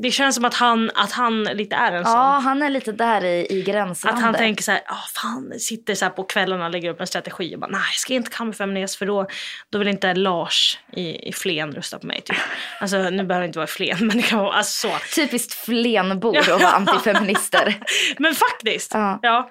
[0.03, 2.13] Det känns som att han, att han lite är en sån.
[2.13, 4.19] Ja, han är lite där i, i gränslandet.
[4.19, 7.07] Att han tänker så här, ah, fan, sitter så på kvällarna och lägger upp en
[7.07, 9.27] strategi och bara, nej jag ska inte kalla mig feminist för då,
[9.71, 12.21] då vill inte Lars i, i Flen rösta på mig.
[12.21, 12.37] Typ.
[12.81, 15.21] Alltså nu behöver det inte vara i Flen men det kan vara alltså, så.
[15.21, 17.75] Typiskt Flenbor att vara antifeminister.
[18.19, 18.95] Men faktiskt.
[18.95, 19.19] Ja.
[19.23, 19.51] Ja.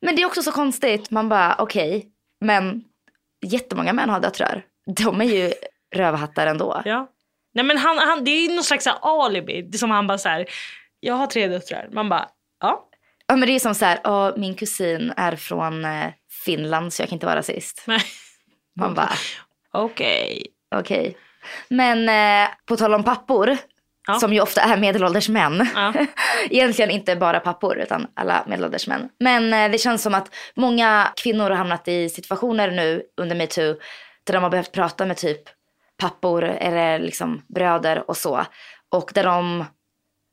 [0.00, 1.10] Men det är också så konstigt.
[1.10, 2.06] Man bara, okej,
[2.40, 2.84] men
[3.46, 4.62] jättemånga män har döttrar.
[4.96, 5.52] De är ju
[5.94, 6.82] rövhattar ändå.
[6.84, 7.08] Ja.
[7.54, 10.46] Nej men han, han, det är någon slags alibi som han bara så här,
[11.00, 11.88] jag har tre döttrar.
[11.92, 12.28] Man bara,
[12.60, 12.88] ja.
[13.26, 16.06] Ja, men det är som så här, "Ja, min kusin är från eh,
[16.44, 17.84] Finland så jag kan inte vara rasist.
[17.86, 18.00] Nej.
[18.80, 19.12] Man bara,
[19.72, 20.46] okej.
[20.76, 21.16] Okej.
[21.68, 23.56] Men eh, på tal om pappor,
[24.20, 25.66] som ju ofta är medelålders män.
[26.50, 29.08] Egentligen inte bara pappor utan alla medelålders män.
[29.18, 33.76] Men eh, det känns som att många kvinnor har hamnat i situationer nu under metoo
[34.24, 35.42] där de har behövt prata med typ
[36.04, 38.44] pappor eller liksom bröder och så.
[38.88, 39.64] Och där de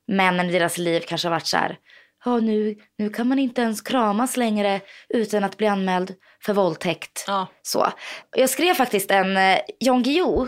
[0.07, 1.77] männen i deras liv kanske har varit så här.
[2.25, 7.23] Ja, nu, nu kan man inte ens kramas längre utan att bli anmäld för våldtäkt.
[7.61, 7.87] Så.
[8.37, 10.47] Jag skrev faktiskt en, eh, Jan Guillou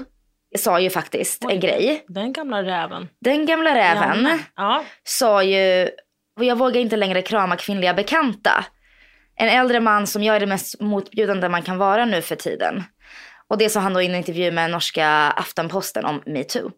[0.57, 2.05] sa ju faktiskt en grej.
[2.07, 3.09] Den gamla räven.
[3.21, 4.39] Den gamla räven.
[4.55, 4.83] Ja.
[5.03, 5.89] sa ju,
[6.37, 8.65] "Och jag vågar inte längre krama kvinnliga bekanta.
[9.35, 12.83] En äldre man som jag är det mest motbjudande man kan vara nu för tiden.
[13.53, 16.71] Och det sa han då i en intervju med norska Aftenposten om metoo.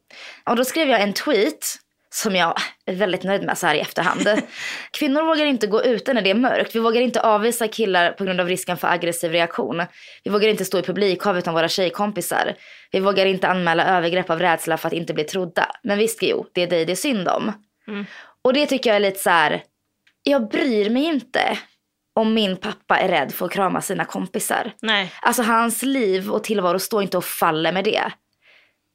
[0.50, 1.76] Och då skrev jag en tweet
[2.10, 2.54] som jag
[2.86, 4.28] är väldigt nöjd med så här i efterhand.
[4.92, 6.76] Kvinnor vågar inte gå ute när det är mörkt.
[6.76, 9.84] Vi vågar inte avvisa killar på grund av risken för aggressiv reaktion.
[10.24, 12.56] Vi vågar inte stå i publikhav utan våra tjejkompisar.
[12.92, 15.72] Vi vågar inte anmäla övergrepp av rädsla för att inte bli trodda.
[15.84, 17.54] Men visst Gio, det är dig det är synd om.
[17.88, 18.06] Mm.
[18.42, 19.64] Och det tycker jag är lite så här,
[20.24, 21.58] jag bryr mig inte
[22.16, 24.72] om min pappa är rädd för att krama sina kompisar.
[24.82, 25.14] Nej.
[25.22, 28.12] Alltså hans liv och tillvaro står inte och faller med det.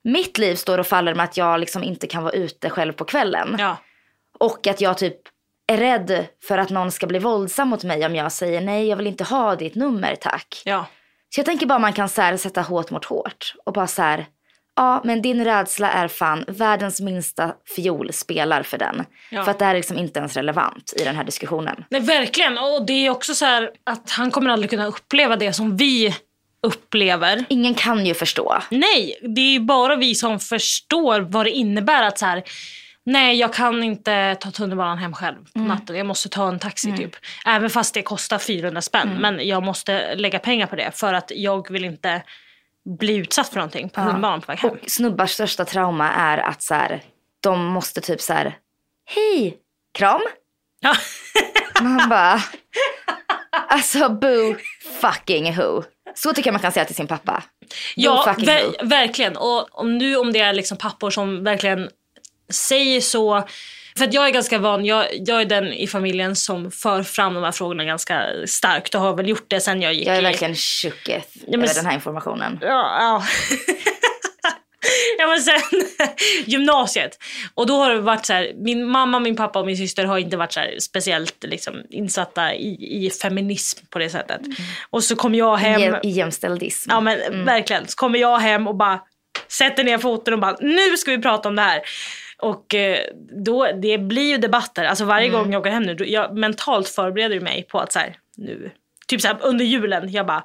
[0.05, 3.05] Mitt liv står och faller med att jag liksom inte kan vara ute själv på
[3.05, 3.57] kvällen.
[3.59, 3.77] Ja.
[4.39, 5.17] Och att jag typ
[5.67, 8.97] är rädd för att någon ska bli våldsam mot mig om jag säger nej, jag
[8.97, 10.63] vill inte ha ditt nummer tack.
[10.65, 10.87] Ja.
[11.35, 14.27] Så jag tänker bara man kan så sätta hårt mot hårt och bara så här,
[14.77, 19.05] Ja, men din rädsla är fan världens minsta fiol spelar för den.
[19.31, 19.45] Ja.
[19.45, 21.85] För att det här är liksom inte ens relevant i den här diskussionen.
[21.91, 22.59] Nej, verkligen.
[22.59, 26.15] Och det är också så här att han kommer aldrig kunna uppleva det som vi
[26.63, 27.45] upplever.
[27.49, 28.59] Ingen kan ju förstå.
[28.71, 32.43] Nej, det är ju bara vi som förstår vad det innebär att så här,
[33.05, 35.69] nej jag kan inte ta tunnelbanan hem själv på Mm.
[35.69, 35.97] natten.
[35.97, 37.17] Jag måste ta en taxi typ.
[37.47, 39.09] Även fast det kostar 400 spänn.
[39.09, 39.23] Mm.
[39.37, 42.23] Men jag måste lägga pengar på det för att jag vill inte
[42.99, 44.71] bli utsatt för någonting på tunnelbanan på väg hem.
[44.71, 47.03] Och snubbars största trauma är att så här,
[47.41, 48.57] de måste typ så här,
[49.07, 49.57] hej,
[49.99, 50.21] kram.
[50.81, 50.95] Ja.
[51.83, 52.43] Man bara,
[53.69, 54.57] alltså boo
[55.01, 55.83] fucking who.
[56.15, 57.43] Så tycker jag man kan säga till sin pappa.
[57.97, 58.89] Ja, fucking ver- who.
[58.89, 59.37] verkligen.
[59.37, 61.91] Och om nu om det är liksom pappor som verkligen
[62.49, 63.49] säger så.
[63.99, 67.45] För jag är ganska van, jag, jag är den i familjen som för fram de
[67.45, 70.25] här frågorna ganska starkt och har väl gjort det sen jag gick Jag är i...
[70.25, 72.59] verkligen shooketh men över den här informationen.
[72.63, 73.25] Ja, ja.
[75.19, 75.61] ja men sen
[76.45, 77.19] gymnasiet.
[77.55, 80.19] Och då har det varit så här, min mamma, min pappa och min syster har
[80.19, 84.41] inte varit så här speciellt liksom, insatta i, i feminism på det sättet.
[84.91, 85.95] Och så kom jag hem.
[86.03, 86.91] I, I jämställdism.
[86.91, 87.89] Ja men verkligen.
[87.89, 89.01] Så kommer jag hem och bara
[89.49, 91.81] sätter ner foten och bara nu ska vi prata om det här.
[92.43, 92.99] Och eh,
[93.45, 94.85] då, det blir ju debatter.
[94.85, 95.41] Alltså varje Mm.
[95.41, 98.71] gång jag åker hem nu, då, jag mentalt förbereder mig på att så här, nu,
[99.09, 100.45] typ så här under julen, jag bara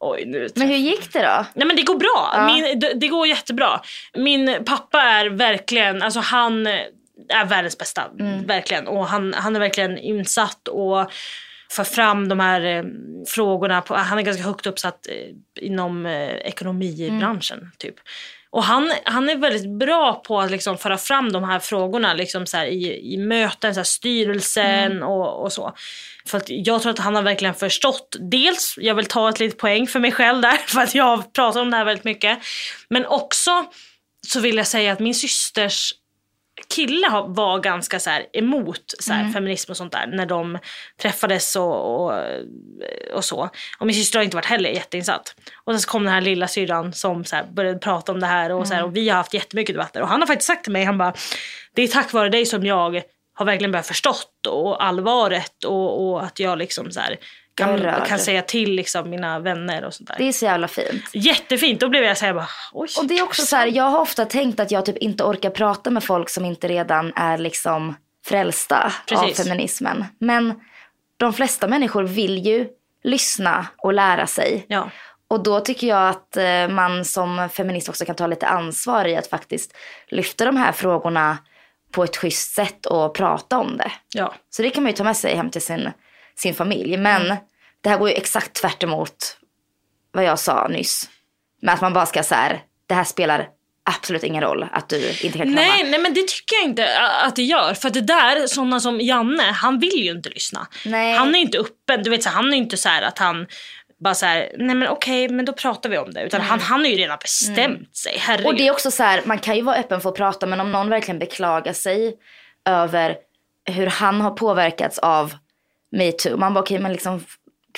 [0.00, 0.48] oj nu.
[0.54, 1.46] Men hur gick det då?
[1.54, 2.30] Nej men det går bra.
[2.34, 2.46] Ja.
[2.46, 3.80] Min, det, det går jättebra.
[4.14, 8.02] Min pappa är verkligen, alltså han är världens bästa.
[8.20, 8.46] Mm.
[8.46, 8.86] Verkligen.
[8.88, 11.10] Och han, han är verkligen insatt och
[11.70, 12.84] för fram de här eh,
[13.28, 13.80] frågorna.
[13.82, 17.58] På, han är ganska högt uppsatt eh, inom eh, ekonomibranschen.
[17.58, 17.70] Mm.
[17.78, 17.94] Typ.
[18.54, 22.46] Och han, han är väldigt bra på att liksom föra fram de här frågorna liksom
[22.46, 25.02] så i, i möten, så här styrelsen Mm.
[25.02, 25.74] och, och så.
[26.26, 28.16] För jag tror att han har verkligen förstått.
[28.20, 31.22] Dels, jag vill ta ett litet poäng för mig själv där för att jag har
[31.22, 32.38] pratat om det här väldigt mycket.
[32.88, 33.64] Men också
[34.26, 35.92] så vill jag säga att min systers
[36.68, 39.32] kille var ganska så här emot så här, Mm.
[39.32, 40.58] feminism och sånt där när de
[41.02, 42.12] träffades och, och,
[43.14, 43.50] och så.
[43.78, 45.34] Och min syster har inte varit heller jätteinsatt.
[45.64, 48.26] Och sen så kom den här lilla syrran som så här, började prata om det
[48.26, 48.86] här och, så Mm.
[48.86, 50.02] och vi har haft jättemycket debatter.
[50.02, 51.14] Och han har faktiskt sagt till mig, han bara,
[51.74, 53.02] det är tack vare dig som jag
[53.34, 57.00] har verkligen börjat förstått och allvaret och, och att jag liksom så
[57.54, 60.14] kan, kan säga till liksom mina vänner och sånt där.
[60.18, 61.04] Det är så jävla fint.
[61.12, 62.88] Jättefint, då blev jag så här bara, oj.
[62.98, 65.50] Och det är också så här, jag har ofta tänkt att jag typ inte orkar
[65.50, 69.40] prata med folk som inte redan är liksom frälsta Precis.
[69.40, 70.04] av feminismen.
[70.18, 70.54] Men
[71.16, 72.68] de flesta människor vill ju
[73.04, 74.66] lyssna och lära sig.
[74.68, 74.90] Ja.
[75.28, 79.16] Och då tycker jag att eh, man som feminist också kan ta lite ansvar i
[79.16, 79.76] att faktiskt
[80.08, 81.38] lyfta de här frågorna
[81.90, 83.92] på ett schysst sätt och prata om det.
[84.14, 84.34] Ja.
[84.50, 85.90] Så det kan man ju ta med sig hem till sin,
[86.38, 86.96] sin familj.
[86.96, 87.36] Men
[87.80, 89.36] det här går ju exakt tvärt emot
[90.12, 91.10] vad jag sa nyss.
[91.62, 93.48] Med att man bara ska så här, det här spelar
[93.90, 95.54] absolut ingen roll att du inte kan krama.
[95.54, 97.74] Nej, nej men det tycker jag inte att det gör.
[97.74, 100.66] För att det där, sådana som Janne, han vill ju inte lyssna.
[100.84, 101.12] Nej.
[101.16, 103.46] Han är inte öppen, du vet så, han är inte så här att han
[104.00, 106.22] bara så här, nej men okej men då pratar vi om det.
[106.22, 106.48] Utan Nej.
[106.48, 107.86] han, han har ju redan bestämt Mm.
[107.92, 108.46] sig, herregud.
[108.46, 110.60] Och det är också så här, man kan ju vara öppen för att prata men
[110.60, 112.14] om någon verkligen beklagar sig
[112.64, 113.16] över
[113.70, 115.34] hur han har påverkats av
[115.94, 116.36] metoo.
[116.36, 117.24] Man bara okej men liksom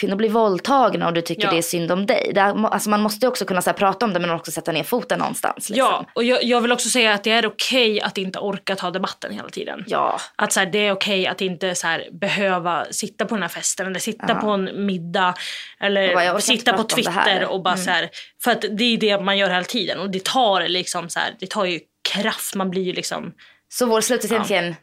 [0.00, 1.50] kvinnor blir våldtagna och du tycker Ja.
[1.50, 2.30] det är synd om dig.
[2.34, 4.72] Det, alltså man måste ju också kunna så här, prata om det men också sätta
[4.72, 5.56] ner foten någonstans.
[5.70, 5.76] Liksom.
[5.76, 8.90] Ja, och jag, jag vill också säga att det är okej att inte orka ta
[8.90, 9.84] debatten hela tiden.
[9.86, 10.20] Ja.
[10.36, 13.48] Att så här, det är okej att inte så här, behöva sitta på den här
[13.48, 14.34] festen eller sitta Ja.
[14.34, 15.34] på en middag
[15.80, 16.82] eller bara, sitta på.
[16.82, 17.84] Twitter och bara Mm.
[17.84, 18.08] så här,
[18.44, 21.50] För att det är det man gör hela tiden och det tar liksom så det
[21.50, 21.80] tar ju
[22.12, 22.54] kraft.
[22.54, 23.32] Man blir ju liksom
[23.68, 24.76] Så vår slutsats är egentligen,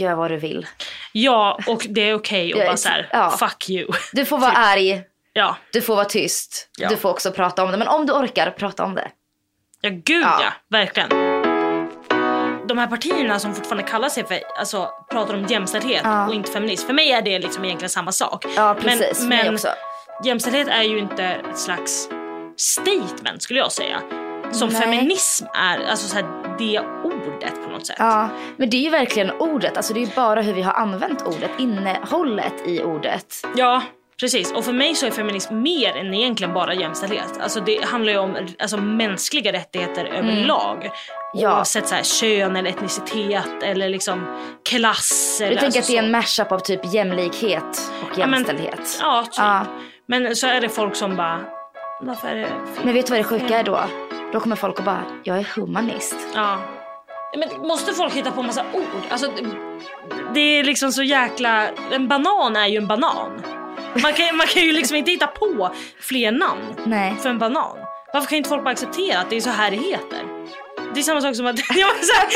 [0.00, 0.66] gör vad du vill.
[1.12, 3.30] Ja, och det är okej och Ja, bara så här, ja.
[3.30, 3.92] fuck you.
[4.12, 5.56] Du får vara arg, Ja.
[5.72, 6.88] du får vara tyst, Ja.
[6.88, 7.76] du får också prata om det.
[7.76, 9.08] Men om du orkar, prata om det.
[9.80, 10.52] Ja, gud ja.
[10.70, 11.08] Verkligen.
[12.68, 16.26] De här partierna som fortfarande kallar sig för, alltså pratar om jämställdhet Ja.
[16.28, 16.86] och inte feminism.
[16.86, 18.44] För mig är det liksom egentligen samma sak.
[18.56, 19.20] Ja, precis.
[19.20, 19.68] Men, men också.
[20.24, 22.08] jämställdhet är ju inte ett slags
[22.56, 24.00] statement skulle jag säga.
[24.52, 24.80] Som Nej.
[24.82, 26.24] feminism är, alltså så här,
[26.58, 27.96] det ordet på något sätt.
[27.98, 29.76] Ja, men det är ju verkligen ordet.
[29.76, 33.26] Alltså det är ju bara hur vi har använt ordet, innehållet i ordet.
[33.56, 33.82] Ja,
[34.20, 34.52] precis.
[34.52, 37.40] Och för mig så är feminism mer än egentligen bara jämställdhet.
[37.40, 40.90] Alltså det handlar ju om alltså, mänskliga rättigheter överlag.
[41.34, 41.56] Ja.
[41.56, 44.26] Oavsett så här, kön eller etnicitet eller liksom
[44.68, 45.40] klass.
[45.40, 48.30] Eller, Jag tänker alltså att det är en mashup av typ jämlikhet och Ja, men-
[48.30, 48.98] jämställdhet.
[49.02, 49.34] Ja, typ.
[49.38, 49.60] Ja.
[50.06, 51.40] Men så är det folk som bara,
[52.00, 52.84] varför är det fel?
[52.84, 53.80] Men vet du vad det sjuka är då?
[54.32, 56.16] Då kommer folk och bara, jag är humanist.
[56.34, 56.58] Ja.
[57.36, 59.02] Men måste folk hitta på massa ord?
[59.10, 59.30] Alltså,
[60.34, 61.68] det- är liksom så jäkla...
[61.92, 63.42] En banan är ju en banan.
[64.02, 67.14] Man kan, man kan ju liksom inte hitta på fler namn Nej.
[67.22, 67.76] för en banan.
[68.12, 70.18] Varför kan inte folk bara acceptera att det är så här det heter?
[70.94, 72.28] Det är samma sak som att jag var så här,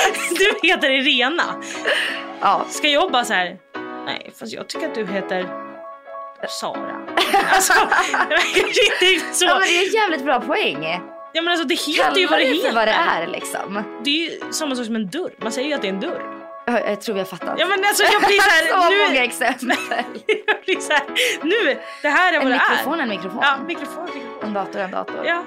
[0.63, 1.43] du heter Irena.
[2.41, 2.65] Ja.
[2.69, 3.57] Ska jag bara så här,
[4.07, 5.47] nej fast jag tycker att du heter
[6.49, 6.97] Sara.
[7.55, 7.73] Alltså,
[9.01, 9.45] det är så.
[9.45, 11.01] Ja, men det är en jävligt bra poäng.
[11.33, 12.69] Ja men alltså det heter ju Kalla vad det heter.
[12.69, 13.85] för vad det är liksom.
[14.05, 15.31] Det är ju samma sak som en dörr.
[15.39, 16.23] Man säger ju att det är en dörr.
[16.67, 17.55] Jag, jag tror har fattat.
[17.59, 19.69] Ja men alltså jag blir så här, så nu, många exempel.
[20.47, 21.03] jag blir så här,
[21.43, 23.03] nu, det här är En vad det mikrofon, är.
[23.03, 23.41] en mikrofon.
[23.43, 24.39] Ja, mikrofon, mikrofon.
[24.43, 25.27] En dator, en dator.
[25.27, 25.45] Ja.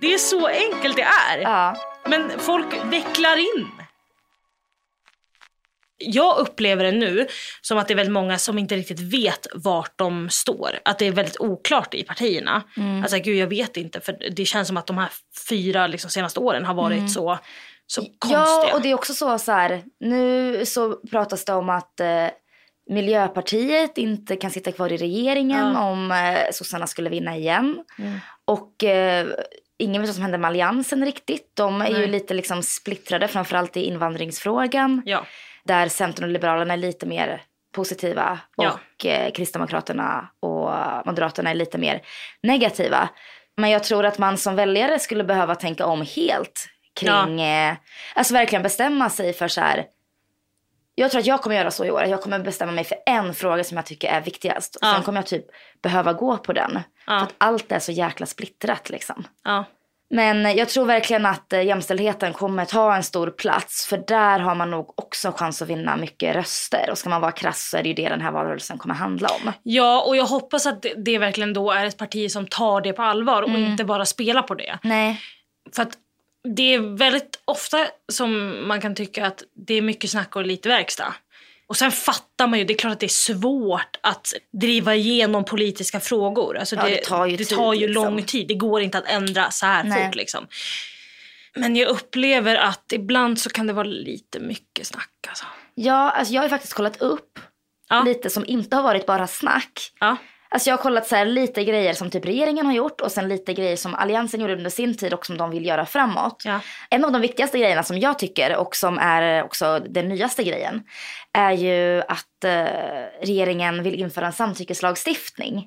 [0.00, 1.38] Det är så enkelt det är.
[1.38, 1.76] Ja.
[2.06, 3.68] Men folk vecklar in.
[6.00, 7.26] Jag upplever det nu
[7.60, 10.70] som att det är väldigt många som inte riktigt vet vart de står.
[10.84, 12.62] Att det är väldigt oklart i partierna.
[12.76, 13.02] Mm.
[13.02, 15.08] Alltså gud jag vet inte för det känns som att de här
[15.48, 17.08] fyra liksom, senaste åren har varit Mm.
[17.08, 17.38] så,
[17.86, 18.40] så konstiga.
[18.40, 22.26] Ja, och det är också så, så här, nu så pratas det om att eh,
[22.90, 25.90] Miljöpartiet inte kan sitta kvar i regeringen Ja.
[25.90, 27.84] om eh, sossarna skulle vinna igen.
[27.98, 28.18] Mm.
[28.44, 29.26] Och eh,
[29.78, 31.50] ingen vet vad som händer med alliansen riktigt.
[31.54, 32.06] De är ju Nej.
[32.06, 35.02] lite liksom splittrade, framförallt i invandringsfrågan.
[35.06, 35.26] Ja.
[35.64, 37.42] Där Centern och Liberalerna är lite mer
[37.74, 38.70] positiva Ja.
[38.98, 40.70] och eh, Kristdemokraterna och
[41.06, 42.02] Moderaterna är lite mer
[42.42, 43.08] negativa.
[43.56, 46.66] Men jag tror att man som väljare skulle behöva tänka om helt
[47.00, 47.74] kring, eh,
[48.14, 49.84] alltså verkligen bestämma sig för så här.
[50.94, 52.04] Jag tror att jag kommer göra så i år.
[52.04, 54.78] Jag kommer bestämma mig för en fråga som jag tycker är viktigast.
[54.80, 54.92] Ja.
[54.94, 55.44] Sen kommer jag typ
[55.82, 56.80] behöva gå på den.
[57.04, 59.24] För att allt är så jäkla splittrat liksom.
[59.44, 59.64] Ja.
[60.14, 63.86] Men jag tror verkligen att eh, jämställdheten kommer ta en stor plats.
[63.86, 66.88] För där har man nog också chans att vinna mycket röster.
[66.90, 69.28] Och ska man vara krass så är det ju det den här valrörelsen kommer handla
[69.28, 69.52] om.
[69.62, 72.92] Ja, och jag hoppas att det, det verkligen då är ett parti som tar det
[72.92, 73.64] på allvar och Mm.
[73.64, 74.78] inte bara spelar på det.
[74.82, 75.20] Nej.
[75.74, 75.92] För att
[76.56, 80.68] det är väldigt ofta som man kan tycka att det är mycket snack och lite
[80.68, 81.14] verkstad.
[81.70, 85.44] Och sen fattar man ju, det är klart att det är svårt att driva igenom
[85.44, 86.56] politiska frågor.
[86.58, 88.04] Alltså Ja, det tar ju det tid, tar ju liksom.
[88.04, 88.48] lång tid.
[88.48, 90.06] Det går inte att ändra så här Nej.
[90.06, 90.46] fort liksom.
[91.54, 95.44] Men jag upplever att ibland så kan det vara lite mycket snack alltså.
[95.74, 97.38] Ja, alltså jag har faktiskt kollat upp
[98.04, 99.92] lite som inte har varit bara snack.
[100.00, 100.16] Ja.
[100.52, 103.28] Alltså jag har kollat så här lite grejer som typ regeringen har gjort och sen
[103.28, 106.42] lite grejer som alliansen gjorde under sin tid och som de vill göra framåt.
[106.90, 110.82] En av de viktigaste grejerna som jag tycker och som är också den nyaste grejen
[111.32, 112.64] är ju att eh,
[113.22, 115.66] regeringen vill införa en samtyckeslagstiftning.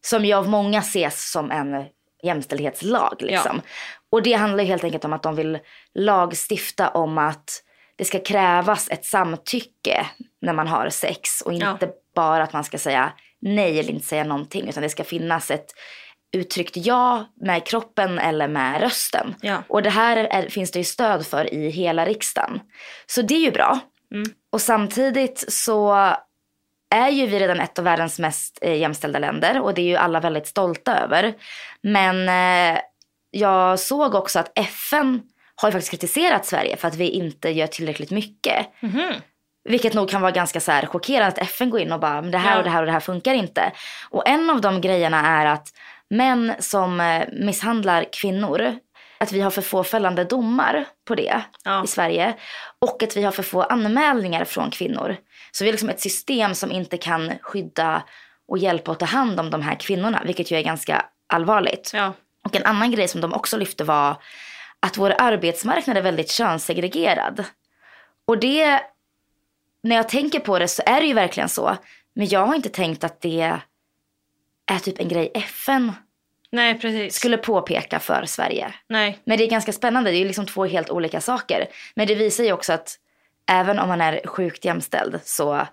[0.00, 1.84] Som ju av många ses som en
[2.22, 3.16] jämställdhetslag.
[3.20, 3.62] Liksom.
[4.12, 5.58] Och det handlar helt enkelt om att de vill
[5.94, 7.62] lagstifta om att
[7.96, 10.06] det ska krävas ett samtycke
[10.40, 14.24] när man har sex och inte bara att man ska säga nej eller inte säga
[14.24, 15.66] någonting utan det ska finnas ett
[16.36, 19.34] uttryckt ja med kroppen eller med rösten.
[19.68, 22.60] Och det här är, finns det ju stöd för i hela riksdagen.
[23.06, 23.78] Så det är ju bra.
[24.52, 25.92] Och samtidigt så
[26.90, 29.96] är ju vi redan ett av världens mest eh, jämställda länder och det är ju
[29.96, 31.34] alla väldigt stolta över.
[31.82, 32.80] Men eh,
[33.30, 35.22] jag såg också att FN
[35.54, 38.66] har ju faktiskt kritiserat Sverige för att vi inte gör tillräckligt mycket.
[39.68, 42.30] Vilket nog kan vara ganska så här chockerande att FN går in och bara, men
[42.30, 42.58] det här Ja.
[42.58, 43.72] och det här och det här funkar inte.
[44.10, 45.68] Och en av de grejerna är att
[46.10, 48.78] män som eh, misshandlar kvinnor,
[49.18, 51.42] att vi har för få fällande domar på det
[51.84, 52.34] i Sverige.
[52.78, 55.16] Och att vi har för få anmälningar från kvinnor.
[55.52, 58.02] Så vi har liksom ett system som inte kan skydda
[58.48, 61.90] och hjälpa och ta hand om de här kvinnorna, vilket ju är ganska allvarligt.
[62.44, 64.16] Och en annan grej som de också lyfte var
[64.80, 67.44] att vår arbetsmarknad är väldigt könssegregerad.
[68.26, 68.80] Och det,
[69.82, 71.76] när jag tänker på det så är det ju verkligen så.
[72.14, 73.60] Men jag har inte tänkt att det
[74.66, 75.92] är typ en grej FN
[76.50, 77.14] Nej, precis.
[77.14, 78.74] skulle påpeka för Sverige.
[78.88, 79.18] Nej.
[79.24, 81.66] Men det är ganska spännande, det är ju liksom två helt olika saker.
[81.94, 82.96] Men det visar ju också att
[83.50, 85.66] även om man är sjukt jämställd så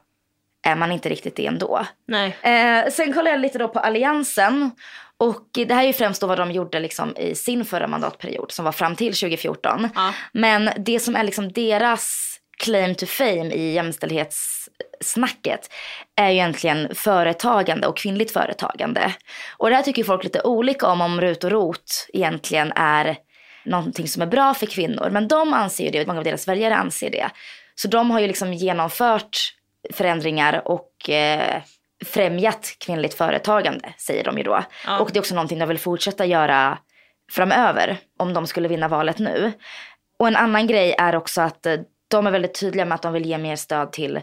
[0.63, 1.85] är man inte riktigt det ändå.
[2.07, 2.37] Nej.
[2.41, 4.71] Eh, sen kollar jag lite då på alliansen.
[5.17, 8.51] Och det här är ju främst då vad de gjorde liksom i sin förra mandatperiod
[8.51, 9.89] som var fram till 2014.
[10.31, 15.69] Men det som är liksom deras claim to fame i jämställdhetssnacket
[16.15, 19.13] är ju egentligen företagande och kvinnligt företagande.
[19.57, 23.17] Och det här tycker folk lite olika om, om RUT och ROT egentligen är
[23.65, 25.09] någonting som är bra för kvinnor.
[25.11, 27.29] Men de anser ju det och många av deras väljare anser det.
[27.75, 29.37] Så de har ju liksom genomfört
[29.93, 31.61] förändringar och eh,
[32.05, 34.63] främjat kvinnligt företagande, säger de ju då.
[34.85, 34.99] Ja.
[34.99, 36.77] Och det är också någonting de vill fortsätta göra
[37.31, 39.51] framöver, om de skulle vinna valet nu.
[40.19, 43.13] Och en annan grej är också att eh, de är väldigt tydliga med att de
[43.13, 44.21] vill ge mer stöd till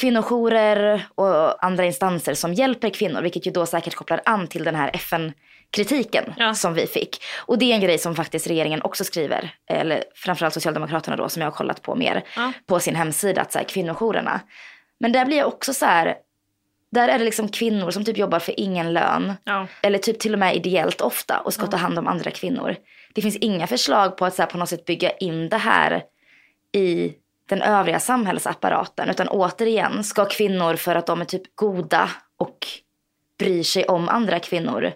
[0.00, 4.74] kvinnojourer och andra instanser som hjälper kvinnor, vilket ju då säkert kopplar an till den
[4.74, 7.22] här FN-kritiken som vi fick.
[7.46, 11.42] Och det är en grej som faktiskt regeringen också skriver, eller framförallt Socialdemokraterna då, som
[11.42, 12.52] jag har kollat på mer Ja.
[12.66, 14.40] på sin hemsida, att så här, kvinnojourerna.
[15.00, 16.16] Men där blir jag också så här,
[16.92, 19.32] där är det liksom kvinnor som typ jobbar för ingen lön.
[19.44, 19.66] Ja.
[19.82, 22.76] Eller typ till och med ideellt ofta och ska ta hand om andra kvinnor.
[23.14, 26.02] det finns inga förslag på att så här, på något sätt bygga in det här
[26.72, 27.14] i
[27.48, 29.10] den övriga samhällsapparaten.
[29.10, 32.66] Utan återigen, ska kvinnor för att de är typ goda och
[33.38, 34.92] bryr sig om andra kvinnor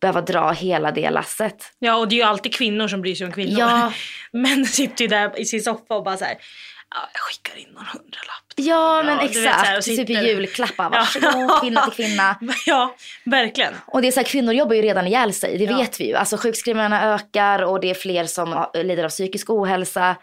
[0.00, 1.72] behöva dra hela det lasset?
[1.78, 3.58] Ja, och det är ju alltid kvinnor som bryr sig om kvinnor.
[3.58, 3.92] Ja.
[4.32, 6.34] Män sitter ju där i sin soffa och bara så här,
[6.90, 8.42] ja, jag skickar in någon hundralapp.
[8.56, 9.66] Ja, men du vet, så exakt.
[9.66, 10.84] här, och typ sitter- julklappar.
[10.92, 10.98] Ja.
[11.22, 12.38] Varsågod, kvinna till kvinna.
[12.66, 12.94] Ja,
[13.24, 13.74] verkligen.
[13.86, 16.14] Och det är så här, kvinnor jobbar ju redan ihjäl sig, det vet vi ju.
[16.14, 20.16] Alltså sjukskrivningarna ökar och det är fler som lider av psykisk ohälsa.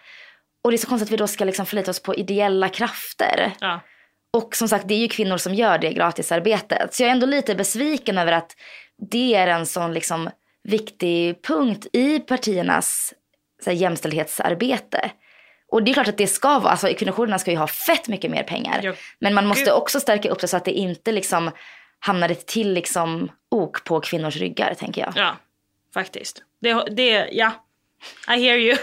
[0.63, 3.51] Och det är så konstigt att vi då ska liksom förlita oss på ideella krafter.
[3.59, 3.79] Ja.
[4.33, 6.93] Och som sagt, det är ju kvinnor som gör det gratisarbetet.
[6.93, 8.55] Så jag är ändå lite besviken över att
[9.11, 10.29] det är en sån liksom
[10.63, 13.13] viktig punkt i partiernas
[13.63, 15.11] så här, jämställdhetsarbete.
[15.71, 18.31] Och det är klart att det ska vara, alltså kvinnojourerna ska ju ha fett mycket
[18.31, 18.79] mer pengar.
[18.83, 21.51] Ja, Men man måste också stärka upp det så att det inte liksom
[21.99, 25.13] hamnar ett till liksom ok på kvinnors ryggar, tänker jag.
[25.15, 25.35] Ja,
[25.93, 26.43] faktiskt.
[26.61, 27.51] Det, det ja.
[28.27, 28.77] I hear you.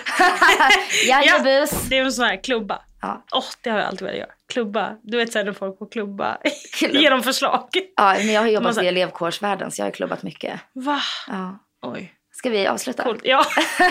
[1.08, 1.70] Jajebus.
[1.88, 2.82] Det är en sån här klubba.
[3.02, 3.24] Ja.
[3.32, 4.30] Åh, det har jag alltid velat göra.
[4.52, 4.96] Klubba.
[5.02, 6.38] Du vet såhär när folk får klubba.
[6.80, 7.68] Ge dem förslag.
[7.96, 10.60] Ja, men jag har jobbat Massa- i elevkårsvärlden så jag har klubbat mycket.
[10.72, 11.00] Va?
[11.28, 11.58] Ja.
[11.82, 12.12] Oj.
[12.32, 13.02] Ska vi avsluta?
[13.02, 13.20] Coolt.
[13.24, 13.44] Ja.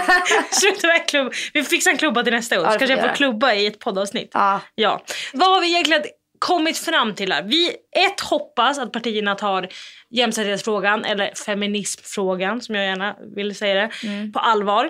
[0.51, 1.33] Sluta med klubb.
[1.53, 2.65] Vi fixar en klubba till nästa år.
[2.65, 4.31] Ja, Så kanske jag får klubba i ett poddavsnitt.
[4.33, 4.61] Ja.
[4.75, 5.01] Ja.
[5.33, 6.03] Vad har vi egentligen
[6.39, 7.43] kommit fram till här?
[7.43, 7.69] Vi
[8.05, 9.67] ett hoppas att partierna tar
[10.09, 14.31] jämställdhetsfrågan eller feminismfrågan som jag gärna vill säga det Mm.
[14.31, 14.89] på allvar.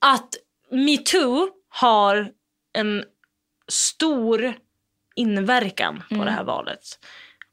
[0.00, 0.28] Att
[0.70, 2.30] metoo har
[2.78, 3.04] en
[3.68, 4.54] stor
[5.16, 6.26] inverkan på Mm.
[6.26, 6.80] det här valet.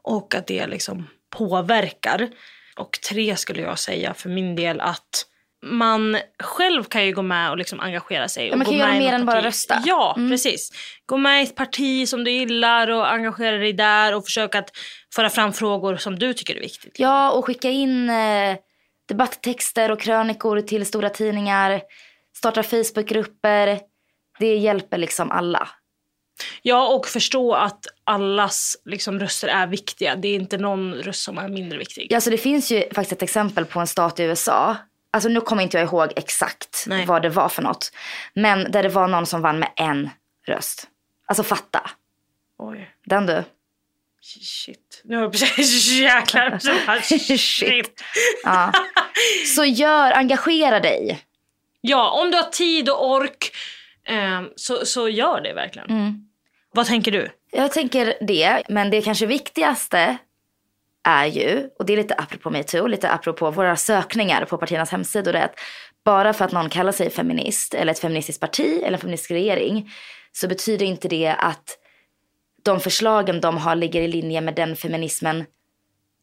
[0.04, 2.30] Och att det liksom påverkar.
[2.78, 5.26] Och tre skulle jag säga för min del att
[5.66, 8.45] man själv kan ju gå med och liksom engagera sig.
[8.48, 9.82] Ja, och man gå kan göra mer än bara rösta.
[9.86, 10.30] Ja, Mm.
[10.32, 10.72] precis.
[11.06, 14.72] Gå med i ett parti som du gillar och engagera dig där och försöka att
[15.16, 16.95] föra fram frågor som du tycker är viktigt.
[17.00, 18.58] Ja, och skicka in eh,
[19.08, 21.82] debatttexter och krönikor till stora tidningar.
[22.38, 23.80] Starta Facebookgrupper.
[24.40, 25.70] Det hjälper liksom alla.
[26.62, 30.16] Ja, och förstå att allas liksom, röster är viktiga.
[30.16, 32.08] Det är inte någon röst som är mindre viktig.
[32.10, 34.76] Ja, alltså det finns ju faktiskt ett exempel på en stat i USA.
[35.12, 37.06] Alltså nu kommer inte jag ihåg exakt Nej.
[37.06, 37.92] vad det var för något.
[38.34, 40.10] Men där det var någon som vann med en
[40.48, 40.88] röst.
[41.26, 41.90] Alltså fatta.
[42.58, 42.90] Oj.
[43.06, 43.44] Den du.
[44.22, 45.02] Shit.
[45.04, 46.60] Nu har jag precis jäklar.
[46.60, 48.04] Så Shit.
[48.44, 48.72] Ja.
[49.56, 51.27] Så gör, engagera dig.
[51.88, 53.52] Ja, om du har tid och ork
[54.08, 55.90] eh, så, så gör det verkligen.
[55.90, 56.14] Mm.
[56.72, 57.30] Vad tänker du?
[57.52, 60.18] Jag tänker det, men det kanske viktigaste
[61.04, 65.34] är ju, och det är lite apropå metoo, lite apropå våra sökningar på partiernas hemsidor,
[65.34, 65.60] det är att
[66.06, 69.92] bara för att någon kallar sig feminist eller ett feministiskt parti eller en feministisk regering
[70.32, 71.78] så betyder inte det att
[72.64, 75.46] de förslagen de har ligger i linje med den feminismen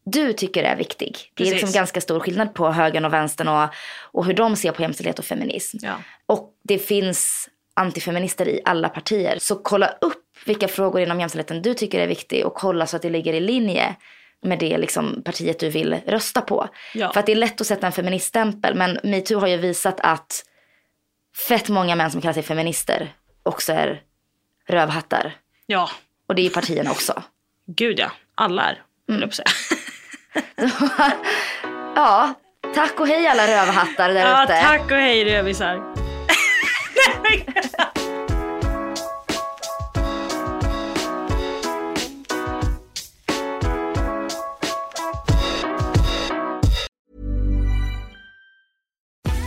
[0.04, 1.32] du tycker är viktig.
[1.34, 3.68] Det är liksom ganska stor skillnad på högern och vänstern och,
[4.00, 5.78] och hur de ser på jämställdhet och feminism.
[5.82, 5.94] Ja.
[6.26, 9.38] Och det finns antifeminister i alla partier.
[9.40, 13.02] Så kolla upp vilka frågor inom jämställdheten du tycker är viktiga och kolla så att
[13.02, 13.96] det ligger i linje
[14.42, 16.68] med det liksom partiet du vill rösta på.
[16.94, 17.12] Ja.
[17.12, 20.44] För att det är lätt att sätta en feministstämpel men metoo har ju visat att
[21.48, 24.02] fett många män som kallar sig feminister också är
[24.68, 25.36] rövhattar.
[25.66, 25.90] Ja,
[26.26, 27.22] Och det är ju partierna också.
[27.66, 28.12] gud ja.
[28.34, 29.46] Alla är, vill jag säga.
[31.96, 32.34] Ja,
[32.74, 34.60] tack och hej alla rövhattar där Ja, ute.
[34.62, 35.82] tack och hej rövisar.